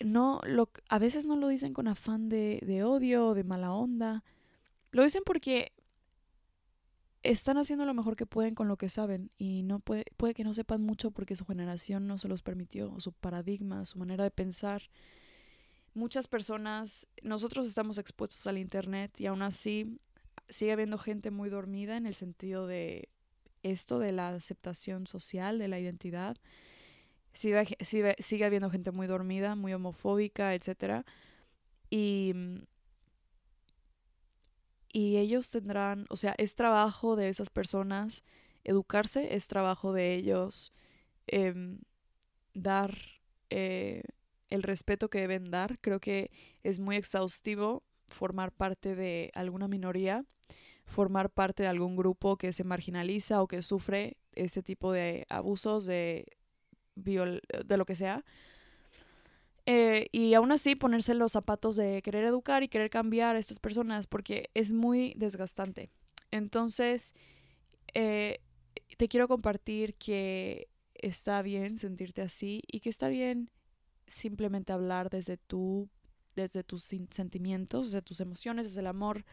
no 0.04 0.42
lo 0.44 0.70
a 0.90 0.98
veces 0.98 1.24
no 1.24 1.36
lo 1.36 1.48
dicen 1.48 1.72
con 1.72 1.88
afán 1.88 2.28
de, 2.28 2.60
de 2.66 2.84
odio 2.84 3.28
o 3.28 3.34
de 3.34 3.44
mala 3.44 3.72
onda. 3.72 4.24
Lo 4.90 5.04
dicen 5.04 5.22
porque 5.24 5.72
están 7.22 7.58
haciendo 7.58 7.84
lo 7.84 7.94
mejor 7.94 8.16
que 8.16 8.26
pueden 8.26 8.54
con 8.54 8.68
lo 8.68 8.76
que 8.76 8.88
saben 8.88 9.30
y 9.36 9.62
no 9.62 9.80
puede, 9.80 10.04
puede 10.16 10.34
que 10.34 10.44
no 10.44 10.54
sepan 10.54 10.82
mucho 10.82 11.10
porque 11.10 11.36
su 11.36 11.44
generación 11.44 12.06
no 12.06 12.18
se 12.18 12.28
los 12.28 12.42
permitió, 12.42 12.98
su 12.98 13.12
paradigma, 13.12 13.84
su 13.84 13.98
manera 13.98 14.24
de 14.24 14.30
pensar. 14.30 14.90
Muchas 15.92 16.28
personas, 16.28 17.06
nosotros 17.22 17.66
estamos 17.66 17.98
expuestos 17.98 18.46
al 18.46 18.58
Internet 18.58 19.20
y 19.20 19.26
aún 19.26 19.42
así 19.42 19.98
sigue 20.48 20.72
habiendo 20.72 20.98
gente 20.98 21.30
muy 21.30 21.50
dormida 21.50 21.96
en 21.96 22.06
el 22.06 22.14
sentido 22.14 22.66
de 22.66 23.08
esto, 23.62 23.98
de 23.98 24.12
la 24.12 24.30
aceptación 24.30 25.06
social, 25.06 25.58
de 25.58 25.68
la 25.68 25.78
identidad. 25.78 26.36
Sigue, 27.32 27.76
sigue, 27.80 28.16
sigue 28.18 28.44
habiendo 28.44 28.70
gente 28.70 28.92
muy 28.92 29.06
dormida, 29.06 29.54
muy 29.54 29.74
homofóbica, 29.74 30.54
etc. 30.54 31.04
Y 31.90 32.34
y 34.92 35.18
ellos 35.18 35.50
tendrán, 35.50 36.06
o 36.10 36.16
sea, 36.16 36.34
es 36.38 36.54
trabajo 36.54 37.16
de 37.16 37.28
esas 37.28 37.50
personas 37.50 38.24
educarse, 38.64 39.34
es 39.34 39.48
trabajo 39.48 39.92
de 39.92 40.14
ellos 40.14 40.72
em, 41.26 41.80
dar 42.54 42.96
eh, 43.50 44.02
el 44.48 44.62
respeto 44.62 45.08
que 45.08 45.20
deben 45.20 45.50
dar. 45.50 45.78
Creo 45.80 46.00
que 46.00 46.30
es 46.62 46.78
muy 46.78 46.96
exhaustivo 46.96 47.84
formar 48.08 48.52
parte 48.52 48.94
de 48.94 49.30
alguna 49.34 49.68
minoría, 49.68 50.24
formar 50.84 51.30
parte 51.30 51.62
de 51.62 51.68
algún 51.68 51.96
grupo 51.96 52.36
que 52.36 52.52
se 52.52 52.64
marginaliza 52.64 53.42
o 53.42 53.48
que 53.48 53.62
sufre 53.62 54.16
ese 54.32 54.62
tipo 54.62 54.92
de 54.92 55.26
abusos, 55.28 55.84
de, 55.84 56.26
de 56.96 57.76
lo 57.76 57.84
que 57.86 57.94
sea. 57.94 58.24
Eh, 59.66 60.08
y 60.12 60.34
aún 60.34 60.52
así 60.52 60.74
ponerse 60.74 61.14
los 61.14 61.32
zapatos 61.32 61.76
de 61.76 62.02
querer 62.02 62.24
educar 62.24 62.62
y 62.62 62.68
querer 62.68 62.90
cambiar 62.90 63.36
a 63.36 63.38
estas 63.38 63.58
personas 63.58 64.06
porque 64.06 64.50
es 64.54 64.72
muy 64.72 65.14
desgastante. 65.16 65.90
Entonces, 66.30 67.14
eh, 67.94 68.40
te 68.96 69.08
quiero 69.08 69.28
compartir 69.28 69.94
que 69.94 70.68
está 70.94 71.42
bien 71.42 71.76
sentirte 71.76 72.22
así 72.22 72.62
y 72.66 72.80
que 72.80 72.90
está 72.90 73.08
bien 73.08 73.50
simplemente 74.06 74.72
hablar 74.72 75.10
desde 75.10 75.36
tu, 75.36 75.88
desde 76.36 76.64
tus 76.64 76.82
sentimientos, 76.82 77.88
desde 77.88 78.02
tus 78.02 78.20
emociones, 78.20 78.66
desde 78.66 78.80
el 78.80 78.86
amor, 78.86 79.24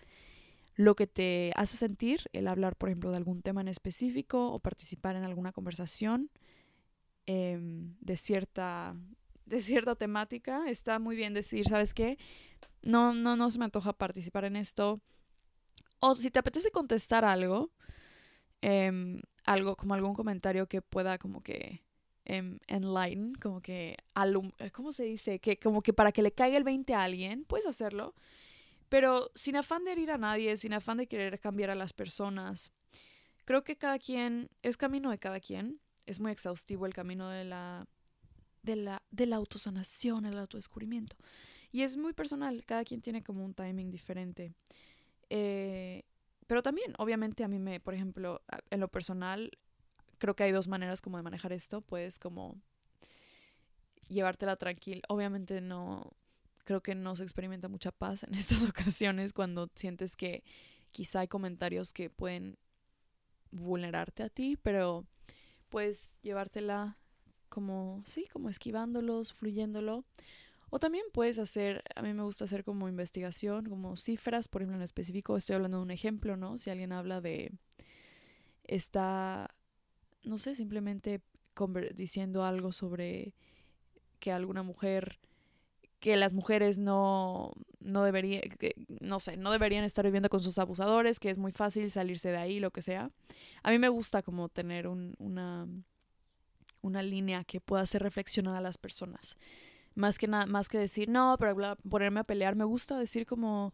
lo 0.75 0.95
que 0.95 1.07
te 1.07 1.51
hace 1.55 1.75
sentir, 1.75 2.21
el 2.33 2.47
hablar, 2.47 2.75
por 2.75 2.89
ejemplo, 2.89 3.09
de 3.09 3.17
algún 3.17 3.41
tema 3.41 3.61
en 3.61 3.67
específico 3.67 4.51
o 4.51 4.59
participar 4.59 5.15
en 5.15 5.23
alguna 5.23 5.51
conversación 5.51 6.29
em, 7.25 7.95
de 7.99 8.15
cierta 8.15 8.95
de 9.47 9.62
cierta 9.62 9.95
temática, 9.95 10.69
está 10.69 10.99
muy 10.99 11.15
bien 11.15 11.33
decir, 11.33 11.67
¿sabes 11.67 11.93
qué? 11.93 12.17
No, 12.81 13.13
no, 13.13 13.36
no 13.36 13.49
se 13.49 13.60
me 13.60 13.65
antoja 13.65 13.93
participar 13.93 14.45
en 14.45 14.55
esto. 14.55 15.01
O 15.99 16.15
si 16.15 16.29
te 16.29 16.39
apetece 16.39 16.69
contestar 16.71 17.25
algo, 17.25 17.71
em, 18.62 19.21
algo 19.45 19.75
como 19.75 19.93
algún 19.93 20.13
comentario 20.13 20.67
que 20.67 20.81
pueda 20.81 21.17
como 21.17 21.41
que 21.41 21.83
em, 22.25 22.60
enlighten, 22.67 23.36
como 23.36 23.62
que 23.62 23.95
alum 24.13 24.51
¿cómo 24.73 24.91
se 24.91 25.03
dice? 25.03 25.39
Que 25.39 25.57
como 25.57 25.81
que 25.81 25.93
para 25.93 26.12
que 26.12 26.21
le 26.21 26.33
caiga 26.33 26.57
el 26.57 26.65
20 26.65 26.93
a 26.93 27.03
alguien, 27.03 27.45
puedes 27.45 27.65
hacerlo, 27.65 28.13
pero 28.89 29.31
sin 29.33 29.55
afán 29.55 29.86
de 29.86 29.93
herir 29.93 30.12
a 30.12 30.17
nadie, 30.17 30.57
sin 30.57 30.73
afán 30.73 30.97
de 30.97 31.07
querer 31.07 31.39
cambiar 31.39 31.69
a 31.69 31.75
las 31.75 31.93
personas. 31.93 32.71
Creo 33.45 33.63
que 33.63 33.77
cada 33.77 33.97
quien 33.97 34.49
es 34.62 34.75
camino 34.75 35.10
de 35.10 35.19
cada 35.19 35.39
quien. 35.39 35.79
Es 36.05 36.19
muy 36.19 36.31
exhaustivo 36.31 36.86
el 36.86 36.93
camino 36.93 37.29
de 37.29 37.45
la 37.45 37.88
de 38.67 38.75
la 38.75 39.01
de 39.10 39.25
la 39.25 39.38
autosanación, 39.38 40.25
el 40.25 40.38
autodescubrimiento. 40.38 41.15
Y 41.71 41.82
es 41.82 41.97
muy 41.97 42.13
personal, 42.13 42.65
cada 42.65 42.84
quien 42.84 43.01
tiene 43.01 43.23
como 43.23 43.43
un 43.43 43.53
timing 43.53 43.89
diferente. 43.89 44.53
Eh, 45.30 46.03
pero 46.45 46.62
también, 46.62 46.93
obviamente, 46.97 47.43
a 47.43 47.47
mí 47.47 47.60
me, 47.60 47.80
por 47.80 47.93
ejemplo, 47.93 48.41
en 48.69 48.80
lo 48.80 48.88
personal, 48.88 49.51
creo 50.17 50.36
que 50.36 50.43
hay 50.43 50.51
dos 50.51 50.67
maneras 50.67 51.01
como 51.01 51.17
de 51.17 51.23
manejar 51.23 51.51
esto. 51.51 51.82
Puedes 51.82 52.19
como 52.19 52.62
llevártela 54.08 54.56
tranquila. 54.56 55.01
Obviamente 55.10 55.60
no, 55.62 56.12
creo 56.63 56.82
que 56.82 56.95
no 56.95 57.15
se 57.15 57.23
experimenta 57.23 57.67
mucha 57.67 57.91
paz 57.91 58.23
en 58.23 58.34
estas 58.36 58.63
ocasiones 58.63 59.34
cuando 59.34 59.69
sientes 59.75 60.15
que 60.15 60.43
quizá 60.91 61.21
hay 61.21 61.27
comentarios 61.27 61.93
que 61.93 62.10
pueden 62.10 62.58
vulnerarte 63.51 64.23
a 64.23 64.30
ti, 64.30 64.58
pero 64.62 65.06
puedes 65.69 66.15
llevártela 66.21 66.97
como, 67.49 68.01
sí, 68.05 68.25
como 68.31 68.49
esquivándolos, 68.49 69.33
fluyéndolo. 69.33 70.05
O 70.69 70.79
también 70.79 71.05
puedes 71.13 71.39
hacer, 71.39 71.83
a 71.95 72.01
mí 72.01 72.13
me 72.13 72.23
gusta 72.23 72.45
hacer 72.45 72.63
como 72.63 72.89
investigación, 72.89 73.65
como 73.67 73.95
cifras, 73.95 74.47
por 74.47 74.62
ejemplo, 74.62 74.77
en 74.77 74.83
específico, 74.83 75.38
estoy 75.38 75.55
hablando 75.55 75.77
de 75.77 75.83
un 75.83 75.91
ejemplo, 75.91 76.36
¿no? 76.36 76.57
Si 76.57 76.69
alguien 76.69 76.91
habla 76.91 77.21
de, 77.21 77.53
está, 78.65 79.49
no 80.23 80.38
sé, 80.38 80.55
simplemente 80.55 81.21
diciendo 81.95 82.45
algo 82.45 82.71
sobre 82.71 83.33
que 84.19 84.31
alguna 84.31 84.62
mujer, 84.62 85.19
que 85.99 86.15
las 86.17 86.33
mujeres 86.33 86.77
no, 86.77 87.53
no 87.79 88.03
deberían, 88.03 88.41
no 88.99 89.19
sé, 89.19 89.38
no 89.38 89.51
deberían 89.51 89.83
estar 89.83 90.05
viviendo 90.05 90.29
con 90.29 90.41
sus 90.41 90.60
abusadores, 90.60 91.19
que 91.19 91.29
es 91.29 91.38
muy 91.38 91.51
fácil 91.51 91.89
salirse 91.91 92.29
de 92.29 92.38
ahí, 92.38 92.60
lo 92.60 92.71
que 92.71 92.81
sea. 92.81 93.10
A 93.63 93.71
mí 93.71 93.79
me 93.79 93.89
gusta 93.89 94.21
como 94.21 94.49
tener 94.49 94.88
un, 94.88 95.15
una, 95.17 95.67
una 96.88 97.04
línea 97.04 97.43
que 97.43 97.62
pueda 97.62 97.84
hacer 97.84 98.02
reflexionar 98.02 98.56
a 98.56 98.62
las 98.62 98.78
personas 98.78 99.38
más 99.97 100.19
que 100.19 100.28
nada, 100.28 100.45
más 100.45 100.69
que 100.69 100.78
decir, 100.78 101.10
no, 101.10 101.36
pero 101.39 101.76
ponerme 101.89 102.19
a 102.19 102.23
pelear, 102.23 102.56
me 102.56 102.63
gusta 102.63 102.97
decir 103.00 103.26
como, 103.26 103.73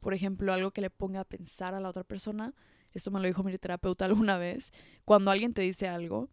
por 0.00 0.12
ejemplo, 0.12 0.52
algo 0.52 0.70
que 0.70 0.82
le 0.82 0.90
ponga 0.90 1.20
a 1.20 1.24
pensar 1.24 1.74
a 1.74 1.80
la 1.80 1.88
otra 1.88 2.04
persona. 2.04 2.54
Esto 2.92 3.10
me 3.10 3.18
lo 3.18 3.26
dijo 3.26 3.42
mi 3.42 3.56
terapeuta 3.56 4.04
alguna 4.04 4.36
vez. 4.36 4.72
Cuando 5.04 5.30
alguien 5.30 5.54
te 5.54 5.62
dice 5.62 5.88
algo, 5.88 6.28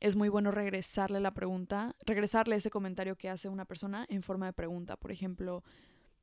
es 0.00 0.16
muy 0.16 0.30
bueno 0.30 0.50
regresarle 0.50 1.20
la 1.20 1.34
pregunta, 1.34 1.94
regresarle 2.06 2.56
ese 2.56 2.70
comentario 2.70 3.16
que 3.16 3.28
hace 3.28 3.48
una 3.48 3.66
persona 3.66 4.06
en 4.08 4.22
forma 4.22 4.46
de 4.46 4.54
pregunta. 4.54 4.96
Por 4.96 5.12
ejemplo, 5.12 5.62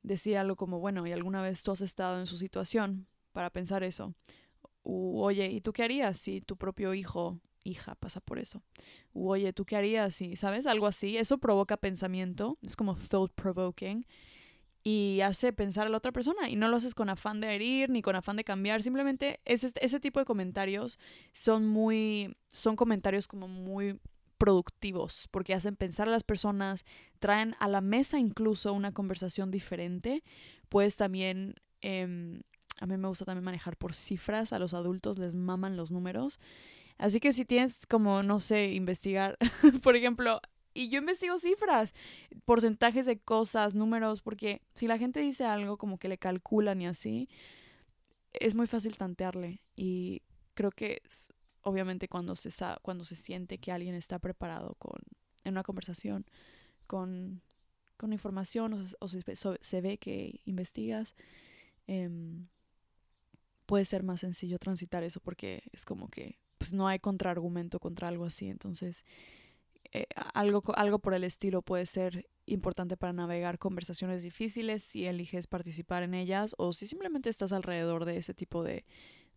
decir 0.02 0.38
algo 0.38 0.56
como, 0.56 0.80
bueno, 0.80 1.06
¿y 1.06 1.12
alguna 1.12 1.40
vez 1.40 1.62
tú 1.62 1.70
has 1.70 1.82
estado 1.82 2.18
en 2.18 2.26
su 2.26 2.36
situación 2.36 3.06
para 3.32 3.50
pensar 3.50 3.82
eso? 3.84 4.14
oye, 4.88 5.48
¿y 5.50 5.60
tú 5.60 5.72
qué 5.72 5.82
harías 5.82 6.16
si 6.16 6.40
tu 6.40 6.56
propio 6.56 6.94
hijo 6.94 7.40
hija 7.66 7.94
pasa 7.96 8.20
por 8.20 8.38
eso. 8.38 8.62
oye, 9.12 9.52
¿tú 9.52 9.64
qué 9.64 9.76
harías 9.76 10.14
si, 10.14 10.36
sabes? 10.36 10.66
Algo 10.66 10.86
así. 10.86 11.16
Eso 11.16 11.38
provoca 11.38 11.76
pensamiento, 11.76 12.58
es 12.62 12.76
como 12.76 12.94
thought 12.94 13.32
provoking 13.32 14.06
y 14.88 15.20
hace 15.22 15.52
pensar 15.52 15.88
a 15.88 15.90
la 15.90 15.96
otra 15.96 16.12
persona 16.12 16.48
y 16.48 16.54
no 16.54 16.68
lo 16.68 16.76
haces 16.76 16.94
con 16.94 17.08
afán 17.08 17.40
de 17.40 17.52
herir 17.52 17.90
ni 17.90 18.02
con 18.02 18.14
afán 18.14 18.36
de 18.36 18.44
cambiar, 18.44 18.84
simplemente 18.84 19.40
ese, 19.44 19.72
ese 19.80 19.98
tipo 19.98 20.20
de 20.20 20.24
comentarios 20.24 21.00
son 21.32 21.66
muy, 21.66 22.36
son 22.52 22.76
comentarios 22.76 23.26
como 23.26 23.48
muy 23.48 23.98
productivos 24.38 25.26
porque 25.32 25.54
hacen 25.54 25.74
pensar 25.74 26.06
a 26.06 26.12
las 26.12 26.22
personas, 26.22 26.84
traen 27.18 27.56
a 27.58 27.66
la 27.66 27.80
mesa 27.80 28.20
incluso 28.20 28.72
una 28.72 28.92
conversación 28.92 29.50
diferente, 29.50 30.22
puedes 30.68 30.96
también... 30.96 31.56
Em, 31.80 32.42
a 32.78 32.86
mí 32.86 32.96
me 32.98 33.08
gusta 33.08 33.24
también 33.24 33.44
manejar 33.44 33.76
por 33.76 33.94
cifras, 33.94 34.52
a 34.52 34.58
los 34.60 34.72
adultos 34.72 35.18
les 35.18 35.34
maman 35.34 35.76
los 35.76 35.90
números 35.90 36.38
Así 36.98 37.20
que 37.20 37.32
si 37.32 37.44
tienes 37.44 37.86
como, 37.86 38.22
no 38.22 38.40
sé, 38.40 38.72
investigar, 38.72 39.36
por 39.82 39.96
ejemplo, 39.96 40.40
y 40.72 40.88
yo 40.88 40.98
investigo 40.98 41.38
cifras, 41.38 41.94
porcentajes 42.44 43.06
de 43.06 43.18
cosas, 43.18 43.74
números, 43.74 44.22
porque 44.22 44.62
si 44.74 44.86
la 44.86 44.98
gente 44.98 45.20
dice 45.20 45.44
algo 45.44 45.78
como 45.78 45.98
que 45.98 46.08
le 46.08 46.18
calculan 46.18 46.82
y 46.82 46.86
así, 46.86 47.28
es 48.32 48.54
muy 48.54 48.66
fácil 48.66 48.96
tantearle. 48.96 49.62
Y 49.74 50.22
creo 50.54 50.70
que 50.70 51.02
obviamente 51.62 52.08
cuando 52.08 52.36
se, 52.36 52.50
cuando 52.82 53.04
se 53.04 53.14
siente 53.14 53.58
que 53.58 53.72
alguien 53.72 53.94
está 53.94 54.18
preparado 54.18 54.74
con, 54.78 55.00
en 55.44 55.54
una 55.54 55.62
conversación 55.62 56.26
con, 56.86 57.42
con 57.96 58.12
información 58.12 58.86
o, 59.00 59.08
se, 59.08 59.80
ve 59.80 59.98
que 59.98 60.40
investigas, 60.44 61.16
em, 61.86 62.48
puede 63.64 63.84
ser 63.84 64.02
más 64.02 64.20
sencillo 64.20 64.58
transitar 64.58 65.02
eso 65.02 65.20
porque 65.20 65.62
es 65.72 65.84
como 65.84 66.08
que 66.08 66.38
pues 66.58 66.72
no 66.72 66.88
hay 66.88 66.98
contraargumento 66.98 67.78
contra 67.78 68.08
algo 68.08 68.24
así. 68.24 68.48
Entonces, 68.48 69.04
eh, 69.92 70.06
algo, 70.34 70.62
algo 70.74 70.98
por 70.98 71.14
el 71.14 71.24
estilo 71.24 71.62
puede 71.62 71.86
ser 71.86 72.28
importante 72.46 72.96
para 72.96 73.12
navegar 73.12 73.58
conversaciones 73.58 74.22
difíciles 74.22 74.82
si 74.82 75.06
eliges 75.06 75.46
participar 75.46 76.02
en 76.02 76.14
ellas 76.14 76.54
o 76.58 76.72
si 76.72 76.86
simplemente 76.86 77.28
estás 77.28 77.52
alrededor 77.52 78.04
de 78.04 78.18
ese 78.18 78.34
tipo 78.34 78.62
de, 78.62 78.84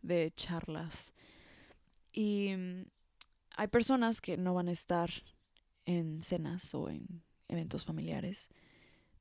de 0.02 0.32
charlas. 0.36 1.14
Y 2.14 2.54
mm, 2.56 2.86
hay 3.58 3.68
personas 3.68 4.22
que 4.22 4.38
no 4.38 4.54
van 4.54 4.68
a 4.68 4.72
estar 4.72 5.10
en 5.86 6.22
cenas 6.22 6.74
o 6.76 6.90
en 6.90 7.24
eventos 7.48 7.86
familiares 7.86 8.50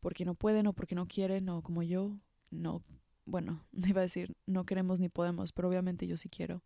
porque 0.00 0.24
no 0.24 0.34
pueden 0.34 0.66
o 0.66 0.72
porque 0.72 0.94
no 0.94 1.06
quieren 1.06 1.48
o 1.48 1.62
como 1.62 1.82
yo, 1.82 2.18
no, 2.50 2.82
bueno, 3.24 3.64
iba 3.72 4.00
a 4.00 4.02
decir 4.02 4.36
no 4.46 4.64
queremos 4.64 5.00
ni 5.00 5.08
podemos, 5.08 5.52
pero 5.52 5.68
obviamente 5.68 6.06
yo 6.06 6.16
sí 6.16 6.28
quiero 6.28 6.62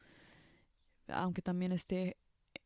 aunque 1.12 1.42
también 1.42 1.72
esté 1.72 2.16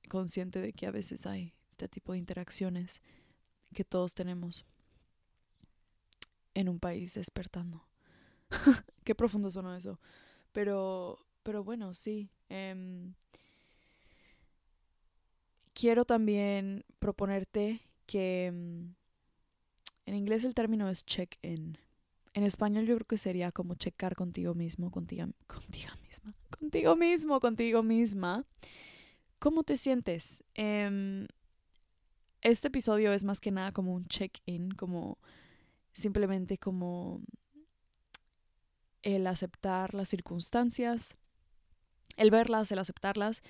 consciente 0.09 0.61
de 0.61 0.73
que 0.73 0.87
a 0.87 0.91
veces 0.91 1.27
hay 1.27 1.55
este 1.69 1.89
tipo 1.89 2.13
de 2.13 2.19
interacciones 2.19 3.03
que 3.75 3.85
todos 3.85 4.15
tenemos 4.15 4.65
en 6.55 6.69
un 6.69 6.79
país 6.79 7.15
despertando. 7.15 7.87
Qué 9.05 9.15
profundo 9.15 9.51
sonó 9.51 9.75
eso. 9.75 10.01
Pero, 10.53 11.19
pero 11.43 11.63
bueno, 11.63 11.93
sí. 11.93 12.31
Em, 12.49 13.15
quiero 15.75 16.05
también 16.05 16.85
proponerte 16.99 17.83
que 18.07 18.47
em, 18.47 18.95
en 20.07 20.15
inglés 20.15 20.45
el 20.45 20.55
término 20.55 20.89
es 20.89 21.05
check-in. 21.05 21.79
En 22.33 22.43
español 22.43 22.87
yo 22.87 22.95
creo 22.97 23.07
que 23.07 23.19
sería 23.19 23.53
como 23.53 23.75
checar 23.75 24.15
contigo 24.15 24.55
mismo, 24.55 24.91
contigo, 24.91 25.27
contigo 25.47 25.91
misma, 26.03 26.35
contigo 26.67 26.97
mismo, 26.97 27.39
contigo 27.39 27.83
misma. 27.85 28.45
¿Cómo 29.39 29.63
te 29.63 29.77
sientes? 29.77 30.43
Em, 30.55 31.29
este 32.43 32.67
episodio 32.69 33.13
es 33.13 33.23
más 33.23 33.39
que 33.39 33.53
nada 33.53 33.71
como 33.71 33.95
un 33.95 34.07
check-in, 34.07 34.73
como 34.73 35.19
simplemente 35.93 36.59
como 36.59 37.21
el 39.03 39.29
aceptar 39.29 39.95
las 39.95 40.09
circunstancias, 40.09 41.15
el 42.17 42.33
verlas, 42.33 42.73
el 42.73 42.81
aceptarlas 42.81 43.45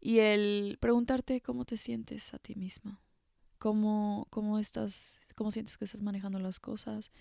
y 0.00 0.20
el 0.20 0.78
preguntarte 0.80 1.42
cómo 1.42 1.66
te 1.66 1.76
sientes 1.76 2.32
a 2.32 2.38
ti 2.38 2.54
misma, 2.54 3.02
cómo, 3.58 4.28
cómo 4.30 4.58
estás, 4.58 5.20
cómo 5.34 5.50
sientes 5.50 5.76
que 5.76 5.84
estás 5.84 6.00
manejando 6.00 6.38
las 6.38 6.58
cosas 6.58 7.12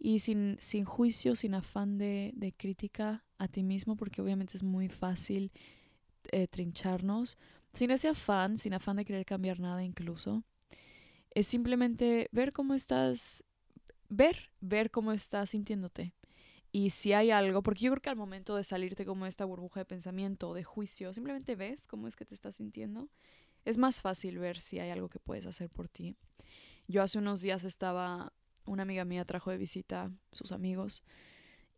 y 0.00 0.18
sin, 0.18 0.56
sin 0.58 0.84
juicio, 0.84 1.36
sin 1.36 1.54
afán 1.54 1.96
de, 1.96 2.32
de, 2.34 2.52
crítica 2.52 3.25
a 3.38 3.48
ti 3.48 3.62
mismo, 3.62 3.96
porque 3.96 4.22
obviamente 4.22 4.56
es 4.56 4.62
muy 4.62 4.88
fácil 4.88 5.52
eh, 6.32 6.48
trincharnos, 6.48 7.38
sin 7.72 7.90
ese 7.90 8.08
afán, 8.08 8.58
sin 8.58 8.74
afán 8.74 8.96
de 8.96 9.04
querer 9.04 9.24
cambiar 9.24 9.60
nada 9.60 9.84
incluso. 9.84 10.42
Es 11.30 11.46
simplemente 11.46 12.28
ver 12.32 12.52
cómo 12.52 12.74
estás, 12.74 13.44
ver, 14.08 14.50
ver 14.60 14.90
cómo 14.90 15.12
estás 15.12 15.50
sintiéndote. 15.50 16.14
Y 16.72 16.90
si 16.90 17.12
hay 17.12 17.30
algo, 17.30 17.62
porque 17.62 17.84
yo 17.84 17.90
creo 17.92 18.02
que 18.02 18.10
al 18.10 18.16
momento 18.16 18.56
de 18.56 18.64
salirte 18.64 19.06
como 19.06 19.26
esta 19.26 19.44
burbuja 19.44 19.80
de 19.80 19.84
pensamiento 19.86 20.50
o 20.50 20.54
de 20.54 20.64
juicio, 20.64 21.12
simplemente 21.14 21.56
ves 21.56 21.86
cómo 21.86 22.06
es 22.06 22.16
que 22.16 22.24
te 22.24 22.34
estás 22.34 22.56
sintiendo, 22.56 23.08
es 23.64 23.78
más 23.78 24.00
fácil 24.00 24.38
ver 24.38 24.60
si 24.60 24.78
hay 24.78 24.90
algo 24.90 25.08
que 25.08 25.18
puedes 25.18 25.46
hacer 25.46 25.70
por 25.70 25.88
ti. 25.88 26.16
Yo 26.86 27.02
hace 27.02 27.18
unos 27.18 27.40
días 27.40 27.64
estaba 27.64 28.32
una 28.64 28.82
amiga 28.82 29.04
mía 29.04 29.24
trajo 29.24 29.50
de 29.50 29.58
visita 29.58 30.10
sus 30.32 30.52
amigos 30.52 31.02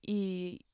y 0.02 0.66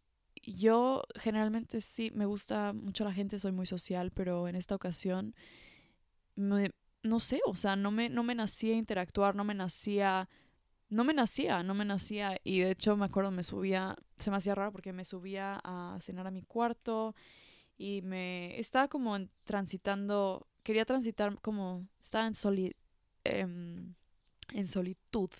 yo 0.46 1.02
generalmente 1.16 1.80
sí 1.80 2.10
me 2.14 2.26
gusta 2.26 2.72
mucho 2.72 3.04
la 3.04 3.12
gente, 3.12 3.38
soy 3.38 3.52
muy 3.52 3.66
social, 3.66 4.10
pero 4.12 4.48
en 4.48 4.56
esta 4.56 4.74
ocasión 4.74 5.34
no 6.36 7.20
sé, 7.20 7.40
o 7.46 7.54
sea, 7.54 7.76
no 7.76 7.90
me, 7.90 8.08
no 8.08 8.22
me 8.22 8.34
nacía 8.34 8.74
interactuar, 8.74 9.36
no 9.36 9.44
me 9.44 9.54
nacía, 9.54 10.28
no 10.88 11.04
me 11.04 11.14
nacía, 11.14 11.62
no 11.62 11.74
me 11.74 11.84
nacía 11.84 12.38
y 12.44 12.60
de 12.60 12.72
hecho 12.72 12.96
me 12.96 13.04
acuerdo 13.04 13.30
me 13.30 13.42
subía, 13.42 13.96
se 14.18 14.30
me 14.30 14.38
hacía 14.38 14.54
raro 14.54 14.72
porque 14.72 14.92
me 14.92 15.04
subía 15.04 15.60
a 15.64 15.98
cenar 16.00 16.26
a 16.26 16.30
mi 16.30 16.42
cuarto 16.42 17.14
y 17.76 18.02
me 18.02 18.58
estaba 18.58 18.88
como 18.88 19.18
transitando 19.44 20.48
quería 20.64 20.84
transitar 20.84 21.38
como, 21.40 21.86
estaba 22.00 22.26
en, 22.26 22.34
soli, 22.34 22.74
em, 23.22 23.94
en 24.52 24.66
solitud. 24.66 25.30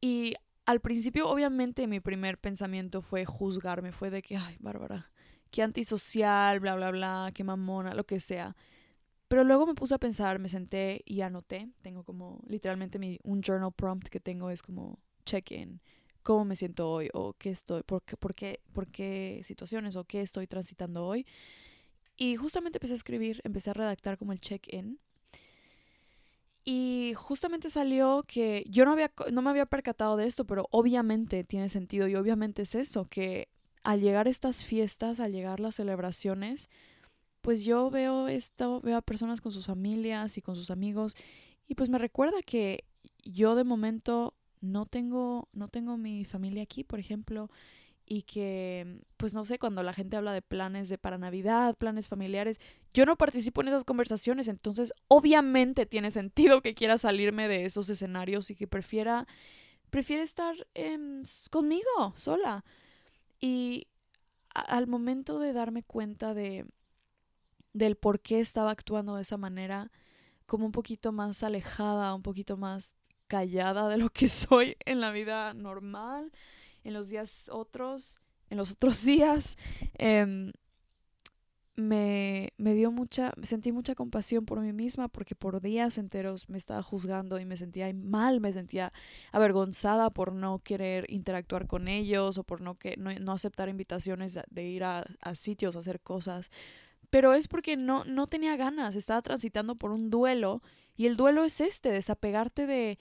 Y 0.00 0.34
al 0.72 0.80
principio, 0.80 1.28
obviamente, 1.28 1.86
mi 1.86 2.00
primer 2.00 2.38
pensamiento 2.38 3.02
fue 3.02 3.26
juzgarme, 3.26 3.92
fue 3.92 4.08
de 4.08 4.22
que, 4.22 4.38
ay, 4.38 4.56
Bárbara, 4.58 5.10
qué 5.50 5.62
antisocial, 5.62 6.60
bla, 6.60 6.74
bla, 6.76 6.90
bla, 6.90 7.30
qué 7.34 7.44
mamona, 7.44 7.92
lo 7.92 8.04
que 8.04 8.20
sea. 8.20 8.56
Pero 9.28 9.44
luego 9.44 9.66
me 9.66 9.74
puse 9.74 9.94
a 9.94 9.98
pensar, 9.98 10.38
me 10.38 10.48
senté 10.48 11.02
y 11.04 11.20
anoté. 11.20 11.68
Tengo 11.82 12.04
como, 12.04 12.42
literalmente, 12.48 12.98
mi, 12.98 13.18
un 13.22 13.42
journal 13.42 13.70
prompt 13.70 14.08
que 14.08 14.18
tengo 14.18 14.48
es 14.48 14.62
como 14.62 14.98
check-in, 15.26 15.82
cómo 16.22 16.46
me 16.46 16.56
siento 16.56 16.90
hoy 16.90 17.10
o 17.12 17.34
qué 17.34 17.50
estoy, 17.50 17.82
por 17.82 18.02
qué, 18.02 18.16
por 18.16 18.34
qué, 18.34 18.60
por 18.72 18.88
qué 18.88 19.42
situaciones 19.44 19.96
o 19.96 20.04
qué 20.04 20.22
estoy 20.22 20.46
transitando 20.46 21.04
hoy. 21.04 21.26
Y 22.16 22.36
justamente 22.36 22.78
empecé 22.78 22.94
a 22.94 22.96
escribir, 22.96 23.42
empecé 23.44 23.70
a 23.70 23.74
redactar 23.74 24.16
como 24.16 24.32
el 24.32 24.40
check-in 24.40 24.98
y 26.64 27.12
justamente 27.16 27.70
salió 27.70 28.24
que 28.26 28.64
yo 28.68 28.84
no, 28.84 28.92
había, 28.92 29.12
no 29.32 29.42
me 29.42 29.50
había 29.50 29.66
percatado 29.66 30.16
de 30.16 30.26
esto, 30.26 30.46
pero 30.46 30.68
obviamente 30.70 31.44
tiene 31.44 31.68
sentido 31.68 32.06
y 32.08 32.14
obviamente 32.14 32.62
es 32.62 32.74
eso, 32.74 33.06
que 33.06 33.48
al 33.82 34.00
llegar 34.00 34.28
estas 34.28 34.62
fiestas, 34.64 35.18
al 35.18 35.32
llegar 35.32 35.58
las 35.58 35.74
celebraciones, 35.74 36.70
pues 37.40 37.64
yo 37.64 37.90
veo 37.90 38.28
esto, 38.28 38.80
veo 38.80 38.96
a 38.96 39.02
personas 39.02 39.40
con 39.40 39.50
sus 39.50 39.66
familias 39.66 40.38
y 40.38 40.42
con 40.42 40.54
sus 40.54 40.70
amigos 40.70 41.16
y 41.66 41.74
pues 41.74 41.88
me 41.88 41.98
recuerda 41.98 42.42
que 42.42 42.84
yo 43.24 43.54
de 43.56 43.64
momento 43.64 44.34
no 44.60 44.86
tengo, 44.86 45.48
no 45.52 45.68
tengo 45.68 45.96
mi 45.96 46.24
familia 46.24 46.62
aquí, 46.62 46.84
por 46.84 47.00
ejemplo, 47.00 47.50
y 48.06 48.22
que, 48.22 49.00
pues 49.16 49.34
no 49.34 49.44
sé, 49.44 49.58
cuando 49.58 49.82
la 49.82 49.92
gente 49.92 50.16
habla 50.16 50.32
de 50.32 50.42
planes 50.42 50.88
de 50.88 50.98
para 50.98 51.18
Navidad, 51.18 51.76
planes 51.76 52.08
familiares, 52.08 52.60
yo 52.94 53.06
no 53.06 53.16
participo 53.16 53.62
en 53.62 53.68
esas 53.68 53.84
conversaciones, 53.84 54.48
entonces 54.48 54.92
obviamente 55.08 55.86
tiene 55.86 56.10
sentido 56.10 56.62
que 56.62 56.74
quiera 56.74 56.98
salirme 56.98 57.48
de 57.48 57.64
esos 57.64 57.88
escenarios 57.88 58.50
y 58.50 58.56
que 58.56 58.66
prefiera, 58.66 59.26
prefiere 59.90 60.22
estar 60.22 60.54
conmigo, 61.50 62.12
sola. 62.16 62.64
Y 63.40 63.88
al 64.54 64.86
momento 64.86 65.38
de 65.38 65.52
darme 65.52 65.82
cuenta 65.82 66.34
de 66.34 66.66
del 67.72 67.96
por 67.96 68.20
qué 68.20 68.40
estaba 68.40 68.70
actuando 68.70 69.16
de 69.16 69.22
esa 69.22 69.36
manera, 69.36 69.90
como 70.46 70.66
un 70.66 70.72
poquito 70.72 71.12
más 71.12 71.42
alejada, 71.42 72.14
un 72.14 72.22
poquito 72.22 72.56
más 72.56 72.96
callada 73.28 73.88
de 73.88 73.96
lo 73.96 74.10
que 74.10 74.28
soy 74.28 74.76
en 74.84 75.00
la 75.00 75.10
vida 75.10 75.54
normal, 75.54 76.32
en 76.84 76.92
los 76.92 77.08
días 77.08 77.48
otros, 77.50 78.20
en 78.50 78.58
los 78.58 78.72
otros 78.72 79.02
días, 79.04 79.56
em, 79.94 80.52
me, 81.74 82.52
me 82.58 82.74
dio 82.74 82.92
mucha, 82.92 83.32
sentí 83.42 83.72
mucha 83.72 83.94
compasión 83.94 84.44
por 84.44 84.60
mí 84.60 84.72
misma 84.72 85.08
porque 85.08 85.34
por 85.34 85.60
días 85.62 85.96
enteros 85.96 86.48
me 86.48 86.58
estaba 86.58 86.82
juzgando 86.82 87.38
y 87.38 87.46
me 87.46 87.56
sentía 87.56 87.92
mal, 87.94 88.40
me 88.40 88.52
sentía 88.52 88.92
avergonzada 89.32 90.10
por 90.10 90.32
no 90.32 90.58
querer 90.58 91.06
interactuar 91.10 91.66
con 91.66 91.88
ellos 91.88 92.36
o 92.36 92.44
por 92.44 92.60
no, 92.60 92.78
que, 92.78 92.96
no, 92.96 93.32
aceptar 93.32 93.68
invitaciones 93.68 94.38
de 94.50 94.64
ir 94.64 94.84
a, 94.84 95.04
a, 95.20 95.34
sitios, 95.34 95.74
a 95.76 95.78
hacer 95.78 96.00
cosas. 96.00 96.50
Pero 97.08 97.32
es 97.34 97.48
porque 97.48 97.76
no, 97.76 98.04
no 98.04 98.26
tenía 98.26 98.56
ganas, 98.56 98.94
estaba 98.94 99.22
transitando 99.22 99.76
por 99.76 99.92
un 99.92 100.10
duelo 100.10 100.62
y 100.96 101.06
el 101.06 101.16
duelo 101.16 101.44
es 101.44 101.60
este, 101.60 101.90
desapegarte 101.90 102.66
de, 102.66 102.98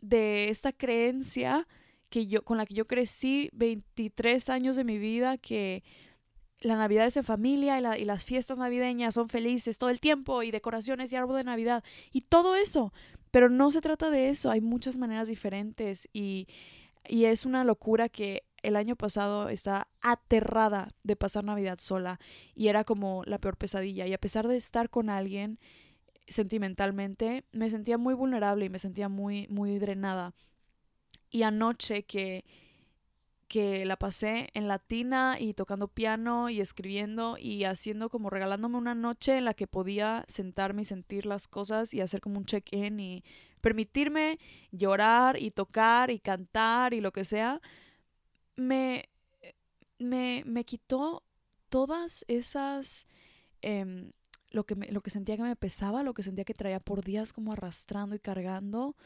de 0.00 0.48
esta 0.48 0.72
creencia 0.72 1.66
que 2.08 2.26
yo, 2.26 2.42
con 2.44 2.56
la 2.56 2.66
que 2.66 2.74
yo 2.74 2.86
crecí 2.86 3.50
23 3.52 4.48
años 4.48 4.76
de 4.76 4.84
mi 4.84 4.98
vida, 4.98 5.38
que 5.38 5.82
la 6.60 6.76
Navidad 6.76 7.06
es 7.06 7.16
en 7.16 7.24
familia 7.24 7.78
y, 7.98 8.04
las 8.04 8.24
fiestas 8.24 8.58
navideñas 8.58 9.14
son 9.14 9.28
felices 9.28 9.78
todo 9.78 9.90
el 9.90 10.00
tiempo 10.00 10.42
y 10.42 10.50
decoraciones 10.50 11.12
y 11.12 11.16
árbol 11.16 11.36
de 11.36 11.44
Navidad 11.44 11.84
y 12.12 12.22
todo 12.22 12.56
eso. 12.56 12.92
Pero 13.30 13.48
no 13.48 13.70
se 13.70 13.80
trata 13.80 14.10
de 14.10 14.28
eso, 14.28 14.50
hay 14.50 14.60
muchas 14.60 14.96
maneras 14.96 15.28
diferentes 15.28 16.08
y, 16.12 16.48
y 17.08 17.26
es 17.26 17.46
una 17.46 17.64
locura 17.64 18.08
que 18.08 18.44
el 18.62 18.76
año 18.76 18.96
pasado 18.96 19.48
estaba 19.48 19.88
aterrada 20.02 20.92
de 21.02 21.16
pasar 21.16 21.44
Navidad 21.44 21.78
sola 21.78 22.20
y 22.54 22.68
era 22.68 22.84
como 22.84 23.22
la 23.24 23.38
peor 23.38 23.56
pesadilla 23.56 24.06
y 24.06 24.12
a 24.12 24.18
pesar 24.18 24.48
de 24.48 24.56
estar 24.56 24.90
con 24.90 25.08
alguien 25.08 25.58
sentimentalmente 26.28 27.44
me 27.52 27.70
sentía 27.70 27.98
muy 27.98 28.14
vulnerable 28.14 28.66
y 28.66 28.68
me 28.68 28.78
sentía 28.78 29.08
muy 29.08 29.48
muy 29.48 29.78
drenada 29.78 30.34
y 31.30 31.44
anoche 31.44 32.02
que, 32.02 32.44
que 33.50 33.84
la 33.84 33.96
pasé 33.96 34.48
en 34.54 34.68
latina 34.68 35.36
y 35.40 35.54
tocando 35.54 35.88
piano 35.88 36.50
y 36.50 36.60
escribiendo 36.60 37.36
y 37.36 37.64
haciendo 37.64 38.08
como 38.08 38.30
regalándome 38.30 38.78
una 38.78 38.94
noche 38.94 39.38
en 39.38 39.44
la 39.44 39.54
que 39.54 39.66
podía 39.66 40.24
sentarme 40.28 40.82
y 40.82 40.84
sentir 40.84 41.26
las 41.26 41.48
cosas 41.48 41.92
y 41.92 42.00
hacer 42.00 42.20
como 42.20 42.38
un 42.38 42.44
check-in 42.44 43.00
y 43.00 43.24
permitirme 43.60 44.38
llorar 44.70 45.36
y 45.36 45.50
tocar 45.50 46.12
y 46.12 46.20
cantar 46.20 46.94
y 46.94 47.00
lo 47.00 47.10
que 47.10 47.24
sea, 47.24 47.60
me, 48.54 49.08
me, 49.98 50.44
me 50.46 50.64
quitó 50.64 51.24
todas 51.68 52.24
esas... 52.28 53.08
Em, 53.62 54.12
lo 54.52 54.64
que, 54.64 54.74
lo 54.76 55.00
que 55.00 55.10
sentía 55.10 55.36
que 55.36 55.42
me 55.42 55.56
pesaba, 55.56 56.02
lo 56.04 56.14
que 56.14 56.22
sentía 56.22 56.44
que 56.44 56.54
traía 56.54 56.80
por 56.80 57.04
días 57.04 57.32
como 57.32 57.52
arrastrando 57.52 58.14
y 58.14 58.20
cargando, 58.20 58.96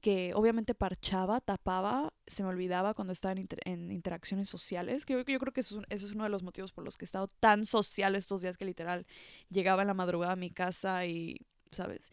que 0.00 0.32
obviamente 0.34 0.74
parchaba, 0.74 1.40
tapaba, 1.40 2.12
se 2.26 2.42
me 2.42 2.48
olvidaba 2.48 2.94
cuando 2.94 3.12
estaba 3.12 3.34
en, 3.64 3.92
interacciones 3.92 4.48
sociales. 4.48 5.04
Que 5.04 5.14
yo, 5.14 5.24
creo 5.24 5.52
que 5.52 5.60
ese 5.60 5.80
es 5.88 6.10
uno 6.12 6.24
de 6.24 6.30
los 6.30 6.42
motivos 6.42 6.72
por 6.72 6.84
los 6.84 6.96
que 6.96 7.04
he 7.04 7.06
estado 7.06 7.28
tan 7.28 7.64
social 7.64 8.14
estos 8.14 8.42
días 8.42 8.56
que 8.56 8.64
literal 8.64 9.06
llegaba 9.48 9.82
en 9.82 9.88
la 9.88 9.94
madrugada 9.94 10.34
a 10.34 10.36
mi 10.36 10.50
casa 10.50 11.06
y, 11.06 11.46
¿sabes? 11.70 12.12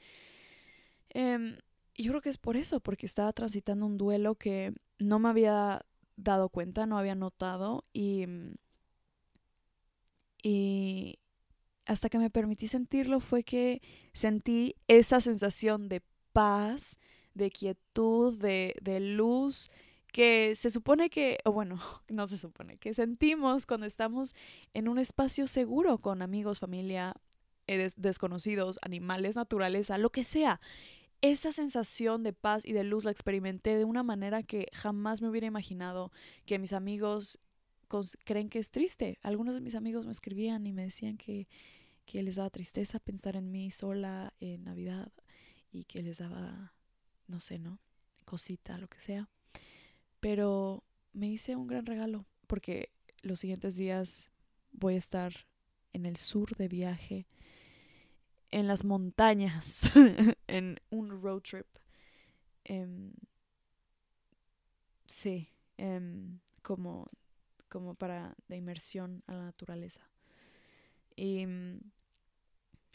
Eh, 1.09 1.57
yo 1.95 2.11
creo 2.11 2.21
que 2.21 2.29
es 2.29 2.37
por 2.37 2.57
eso, 2.57 2.79
porque 2.79 3.05
estaba 3.05 3.33
transitando 3.33 3.85
un 3.85 3.97
duelo 3.97 4.35
que 4.35 4.73
no 4.99 5.19
me 5.19 5.29
había 5.29 5.85
dado 6.15 6.49
cuenta, 6.49 6.85
no 6.85 6.97
había 6.97 7.15
notado 7.15 7.85
y, 7.93 8.25
y 10.41 11.19
hasta 11.85 12.09
que 12.09 12.19
me 12.19 12.29
permití 12.29 12.67
sentirlo 12.67 13.19
fue 13.19 13.43
que 13.43 13.81
sentí 14.13 14.75
esa 14.87 15.21
sensación 15.21 15.89
de 15.89 16.01
paz, 16.31 16.97
de 17.33 17.51
quietud, 17.51 18.37
de, 18.37 18.75
de 18.81 18.99
luz, 18.99 19.71
que 20.13 20.55
se 20.55 20.69
supone 20.69 21.09
que, 21.09 21.39
o 21.43 21.51
bueno, 21.51 21.77
no 22.07 22.27
se 22.27 22.37
supone, 22.37 22.77
que 22.77 22.93
sentimos 22.93 23.65
cuando 23.65 23.85
estamos 23.85 24.35
en 24.73 24.87
un 24.87 24.99
espacio 24.99 25.47
seguro 25.47 25.97
con 25.97 26.21
amigos, 26.21 26.59
familia, 26.59 27.15
eh, 27.67 27.89
desconocidos, 27.97 28.79
animales, 28.81 29.35
naturaleza, 29.35 29.97
lo 29.97 30.11
que 30.11 30.23
sea. 30.23 30.61
Esa 31.21 31.51
sensación 31.51 32.21
de 32.21 32.33
paz 32.33 32.65
y 32.65 32.73
de 32.73 32.83
luz 32.83 33.05
la 33.05 33.11
experimenté 33.11 33.77
de 33.77 33.85
una 33.85 34.03
manera 34.03 34.43
que 34.43 34.67
jamás 34.73 35.21
me 35.21 35.29
hubiera 35.29 35.47
imaginado 35.47 36.11
que 36.45 36.59
mis 36.59 36.73
amigos 36.73 37.39
creen 38.25 38.49
que 38.49 38.59
es 38.59 38.71
triste. 38.71 39.19
Algunos 39.21 39.55
de 39.55 39.61
mis 39.61 39.75
amigos 39.75 40.05
me 40.05 40.11
escribían 40.11 40.67
y 40.67 40.73
me 40.73 40.83
decían 40.83 41.17
que, 41.17 41.47
que 42.05 42.21
les 42.23 42.35
daba 42.35 42.49
tristeza 42.49 42.99
pensar 42.99 43.35
en 43.35 43.51
mí 43.51 43.71
sola 43.71 44.33
en 44.39 44.63
Navidad 44.63 45.11
y 45.71 45.85
que 45.85 46.01
les 46.03 46.17
daba 46.17 46.72
no 47.27 47.39
sé, 47.39 47.59
¿no? 47.59 47.79
Cosita, 48.25 48.77
lo 48.77 48.88
que 48.88 48.99
sea. 48.99 49.29
Pero 50.19 50.83
me 51.13 51.27
hice 51.27 51.55
un 51.55 51.67
gran 51.67 51.86
regalo 51.86 52.25
porque 52.47 52.91
los 53.21 53.39
siguientes 53.39 53.75
días 53.77 54.29
voy 54.71 54.95
a 54.95 54.99
estar 54.99 55.33
en 55.93 56.05
el 56.05 56.17
sur 56.17 56.55
de 56.55 56.67
viaje, 56.67 57.27
en 58.51 58.67
las 58.67 58.83
montañas, 58.83 59.83
en 60.47 60.79
un 60.89 61.21
road 61.21 61.41
trip. 61.41 61.67
Em, 62.63 63.13
sí, 65.05 65.49
em, 65.77 66.39
como, 66.62 67.09
como 67.69 67.95
para 67.95 68.36
de 68.47 68.57
inmersión 68.57 69.23
a 69.27 69.33
la 69.33 69.45
naturaleza. 69.45 70.09
Y 71.15 71.45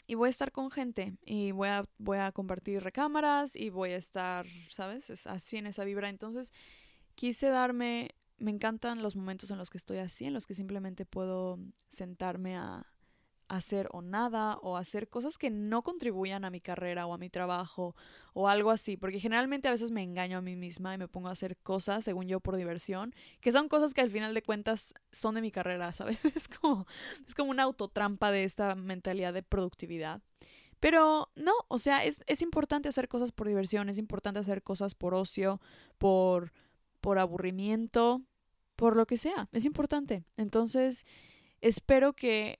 y 0.09 0.15
voy 0.15 0.25
a 0.25 0.29
estar 0.31 0.51
con 0.51 0.71
gente 0.71 1.13
y 1.23 1.51
voy 1.51 1.67
a, 1.67 1.85
voy 1.99 2.17
a 2.17 2.31
compartir 2.31 2.81
recámaras 2.81 3.55
y 3.55 3.69
voy 3.69 3.91
a 3.91 3.97
estar, 3.97 4.47
¿sabes? 4.71 5.11
Es 5.11 5.27
así 5.27 5.57
en 5.57 5.67
esa 5.67 5.83
vibra. 5.83 6.09
Entonces 6.09 6.51
quise 7.13 7.49
darme, 7.49 8.09
me 8.39 8.49
encantan 8.49 9.03
los 9.03 9.15
momentos 9.15 9.51
en 9.51 9.59
los 9.59 9.69
que 9.69 9.77
estoy 9.77 9.99
así, 9.99 10.25
en 10.25 10.33
los 10.33 10.47
que 10.47 10.55
simplemente 10.55 11.05
puedo 11.05 11.59
sentarme 11.89 12.57
a, 12.57 12.87
hacer 13.49 13.89
o 13.91 14.01
nada 14.01 14.57
o 14.61 14.77
hacer 14.77 15.09
cosas 15.09 15.37
que 15.37 15.49
no 15.49 15.81
contribuyan 15.81 16.45
a 16.45 16.49
mi 16.49 16.61
carrera 16.61 17.05
o 17.07 17.13
a 17.13 17.17
mi 17.17 17.29
trabajo 17.29 17.95
o 18.33 18.47
algo 18.47 18.69
así, 18.69 18.95
porque 18.95 19.19
generalmente 19.19 19.67
a 19.67 19.71
veces 19.71 19.91
me 19.91 20.03
engaño 20.03 20.37
a 20.37 20.41
mí 20.41 20.55
misma 20.55 20.93
y 20.93 20.97
me 20.97 21.07
pongo 21.07 21.27
a 21.27 21.31
hacer 21.31 21.57
cosas, 21.57 22.05
según 22.05 22.27
yo, 22.27 22.39
por 22.39 22.55
diversión, 22.55 23.13
que 23.41 23.51
son 23.51 23.67
cosas 23.67 23.93
que 23.93 24.01
al 24.01 24.11
final 24.11 24.33
de 24.33 24.43
cuentas 24.43 24.93
son 25.11 25.35
de 25.35 25.41
mi 25.41 25.51
carrera, 25.51 25.91
¿sabes? 25.91 26.23
Es 26.39 26.47
como, 26.47 26.85
es 27.27 27.35
como 27.35 27.51
una 27.51 27.63
autotrampa 27.63 28.31
de 28.31 28.43
esta 28.43 28.75
mentalidad 28.75 29.33
de 29.33 29.43
productividad. 29.43 30.21
Pero 30.79 31.29
no, 31.35 31.53
o 31.67 31.77
sea, 31.77 32.05
es, 32.05 32.21
es 32.27 32.41
importante 32.41 32.87
hacer 32.87 33.09
cosas 33.09 33.31
por 33.31 33.47
diversión, 33.47 33.89
es 33.89 33.97
importante 33.97 34.39
hacer 34.39 34.63
cosas 34.63 34.95
por 34.95 35.13
ocio, 35.13 35.59
por, 35.97 36.53
por 37.01 37.19
aburrimiento, 37.19 38.21
por 38.75 38.95
lo 38.95 39.05
que 39.05 39.17
sea, 39.17 39.49
es 39.51 39.65
importante. 39.65 40.23
Entonces, 40.37 41.05
espero 41.59 42.13
que 42.13 42.59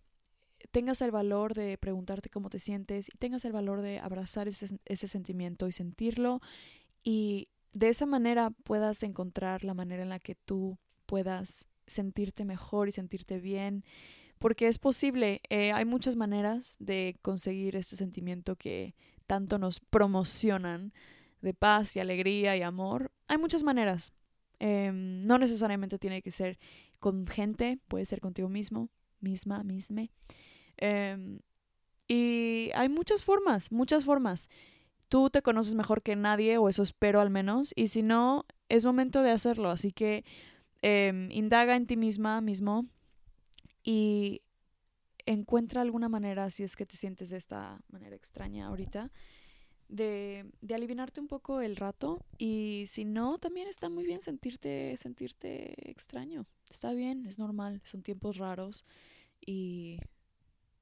tengas 0.72 1.02
el 1.02 1.12
valor 1.12 1.54
de 1.54 1.78
preguntarte 1.78 2.30
cómo 2.30 2.50
te 2.50 2.60
sientes 2.60 3.10
y 3.10 3.18
tengas 3.18 3.46
el 3.46 3.52
valor 3.52 3.82
de 3.82 4.00
abrazar 4.00 4.48
ese, 4.48 4.80
ese 4.86 5.08
sentimiento 5.08 5.68
y 5.68 5.72
sentirlo 5.72 6.42
y 7.04 7.50
de 7.74 7.90
esa 7.90 8.06
manera 8.06 8.52
puedas 8.64 9.04
encontrar 9.04 9.64
la 9.64 9.74
manera 9.74 10.04
en 10.04 10.10
la 10.10 10.20
que 10.20 10.36
tú 10.36 10.78
puedas 11.06 11.68
sentirte 11.88 12.46
mejor 12.46 12.88
y 12.88 12.92
sentirte 12.92 13.40
bien, 13.40 13.84
porque 14.38 14.68
es 14.68 14.78
posible, 14.78 15.42
eh, 15.50 15.72
hay 15.72 15.86
muchas 15.86 16.16
maneras 16.16 16.78
de 16.80 17.18
conseguir 17.22 17.76
este 17.76 17.96
sentimiento 17.96 18.56
que 18.56 18.96
tanto 19.28 19.60
nos 19.60 19.80
promocionan 19.80 20.94
de 21.42 21.54
paz 21.54 21.96
y 21.96 22.00
alegría 22.00 22.56
y 22.56 22.62
amor. 22.62 23.12
Hay 23.28 23.38
muchas 23.38 23.64
maneras. 23.64 24.14
Em, 24.60 25.26
no 25.26 25.38
necesariamente 25.38 26.00
tiene 26.00 26.22
que 26.22 26.32
ser 26.32 26.58
con 27.00 27.28
gente, 27.28 27.80
puede 27.88 28.06
ser 28.06 28.22
contigo 28.22 28.50
mismo, 28.50 28.90
misma, 29.20 29.64
misme. 29.64 30.12
Em, 30.80 31.40
y 32.08 32.72
hay 32.74 32.90
muchas 32.90 33.24
formas, 33.24 33.72
muchas 33.72 34.06
formas. 34.06 34.50
Tú 35.10 35.30
te 35.30 35.42
conoces 35.42 35.76
mejor 35.76 36.02
que 36.02 36.16
nadie, 36.16 36.58
o 36.58 36.70
eso 36.70 36.84
espero 36.84 37.20
al 37.20 37.30
menos, 37.30 37.74
y 37.76 37.88
si 37.88 38.04
no, 38.04 38.46
es 38.70 38.86
momento 38.86 39.24
de 39.24 39.32
hacerlo. 39.32 39.70
Así 39.70 39.92
que 39.92 40.24
em, 40.82 41.32
indaga 41.32 41.76
en 41.76 41.88
ti 41.88 41.98
misma, 41.98 42.42
mismo, 42.42 42.86
y 43.84 44.42
encuentra 45.26 45.82
alguna 45.82 46.10
manera, 46.10 46.50
si 46.50 46.64
es 46.64 46.76
que 46.76 46.86
te 46.86 46.98
sientes 46.98 47.30
de 47.30 47.38
esta 47.38 47.82
manera 47.90 48.16
extraña 48.16 48.68
ahorita, 48.68 49.12
de, 49.88 50.46
de 50.62 51.20
un 51.20 51.28
poco 51.28 51.62
el 51.62 51.76
rato. 51.76 52.24
Y 52.38 52.86
si 52.88 53.06
no, 53.06 53.38
también 53.40 53.68
está 53.68 53.90
muy 53.90 54.06
bien 54.06 54.22
sentirte, 54.22 54.96
sentirte 54.98 55.90
extraño. 55.90 56.46
Está 56.70 56.94
bien, 56.94 57.26
es 57.26 57.38
normal, 57.40 57.82
son 57.84 58.02
tiempos 58.04 58.38
raros. 58.38 58.86
Y 59.46 60.00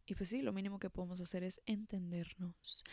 y 0.08 0.16
pues 0.16 0.30
sí, 0.30 0.42
lo 0.42 0.54
mínimo 0.54 0.80
que 0.80 0.90
podemos 0.90 1.20
hacer 1.20 1.44
es 1.44 1.62
entendernos. 1.66 2.84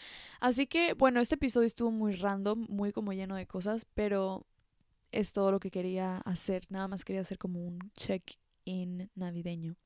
Así 0.40 0.66
que, 0.66 0.94
bueno, 0.94 1.20
este 1.20 1.36
episodio 1.36 1.66
estuvo 1.66 1.92
muy 1.92 2.14
random, 2.14 2.66
muy 2.68 2.92
como 2.92 3.12
lleno 3.12 3.36
de 3.36 3.46
cosas, 3.46 3.86
pero 3.94 4.46
es 5.12 5.32
todo 5.32 5.52
lo 5.52 5.60
que 5.60 5.70
quería 5.70 6.18
hacer. 6.18 6.64
Nada 6.70 6.88
más 6.88 7.04
quería 7.04 7.22
hacer 7.22 7.38
como 7.38 7.64
un 7.64 7.78
check-in 7.96 9.10
navideño. 9.14 9.76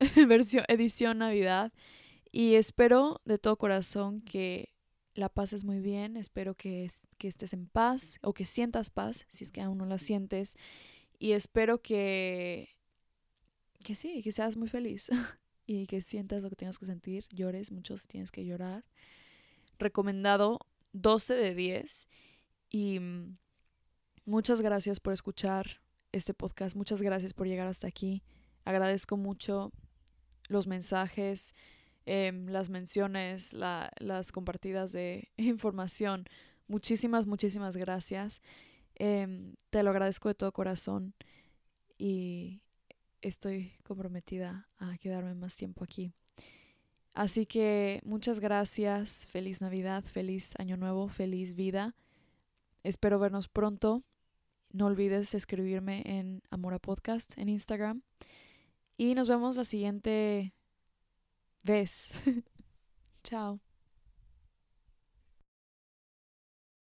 Versión, 0.28 0.64
edición 0.68 1.18
Navidad. 1.18 1.72
Y 2.30 2.54
espero 2.54 3.20
de 3.24 3.38
todo 3.38 3.56
corazón 3.56 4.20
que 4.20 4.72
la 5.14 5.28
pases 5.28 5.64
muy 5.64 5.80
bien. 5.80 6.16
Espero 6.16 6.54
que, 6.54 6.86
que 7.18 7.26
estés 7.26 7.54
en 7.54 7.66
paz 7.66 8.18
o 8.22 8.34
que 8.34 8.44
sientas 8.44 8.90
paz, 8.90 9.26
si 9.28 9.42
es 9.42 9.50
que 9.50 9.62
aún 9.62 9.78
no 9.78 9.86
la 9.86 9.98
sientes. 9.98 10.56
Y 11.18 11.32
espero 11.32 11.82
que, 11.82 12.76
que 13.82 13.96
sí, 13.96 14.22
que 14.22 14.30
seas 14.30 14.56
muy 14.56 14.68
feliz. 14.68 15.10
y 15.66 15.86
que 15.86 16.00
sientas 16.00 16.42
lo 16.42 16.50
que 16.50 16.56
tengas 16.56 16.78
que 16.78 16.86
sentir, 16.86 17.26
llores 17.30 17.72
mucho 17.72 17.96
si 17.96 18.06
tienes 18.06 18.30
que 18.30 18.44
llorar. 18.44 18.84
Recomendado 19.78 20.60
12 20.92 21.34
de 21.34 21.54
10 21.54 22.08
y 22.70 23.00
mm, 23.00 23.36
muchas 24.24 24.60
gracias 24.60 25.00
por 25.00 25.12
escuchar 25.12 25.80
este 26.12 26.34
podcast, 26.34 26.76
muchas 26.76 27.02
gracias 27.02 27.34
por 27.34 27.46
llegar 27.46 27.66
hasta 27.66 27.88
aquí. 27.88 28.22
Agradezco 28.64 29.16
mucho 29.16 29.72
los 30.48 30.66
mensajes, 30.66 31.54
em, 32.06 32.46
las 32.46 32.70
menciones, 32.70 33.52
las 33.52 34.32
compartidas 34.32 34.92
de 34.92 35.30
información. 35.36 36.24
Muchísimas, 36.68 37.26
muchísimas 37.26 37.76
gracias. 37.76 38.40
Em, 38.94 39.54
te 39.70 39.82
lo 39.82 39.90
agradezco 39.90 40.28
de 40.28 40.34
todo 40.34 40.52
corazón 40.52 41.14
y, 41.98 42.62
estoy 43.22 43.72
comprometida 43.84 44.68
a 44.78 44.96
quedarme 44.98 45.34
más 45.34 45.56
tiempo 45.56 45.84
aquí. 45.84 46.12
Así 47.12 47.46
que 47.46 48.00
muchas 48.04 48.40
gracias, 48.40 49.26
feliz 49.26 49.60
Navidad, 49.60 50.04
feliz 50.04 50.54
Año 50.58 50.76
Nuevo, 50.76 51.08
feliz 51.08 51.54
vida. 51.54 51.94
Espero 52.82 53.18
vernos 53.18 53.48
pronto. 53.48 54.04
No 54.70 54.86
olvides 54.86 55.34
escribirme 55.34 56.02
en 56.04 56.42
Amora 56.50 56.78
Podcast 56.78 57.36
en 57.38 57.48
Instagram. 57.48 58.02
Y 58.98 59.14
nos 59.14 59.28
vemos 59.28 59.56
la 59.56 59.64
siguiente 59.64 60.52
vez. 61.64 62.12
Chao. 63.24 63.65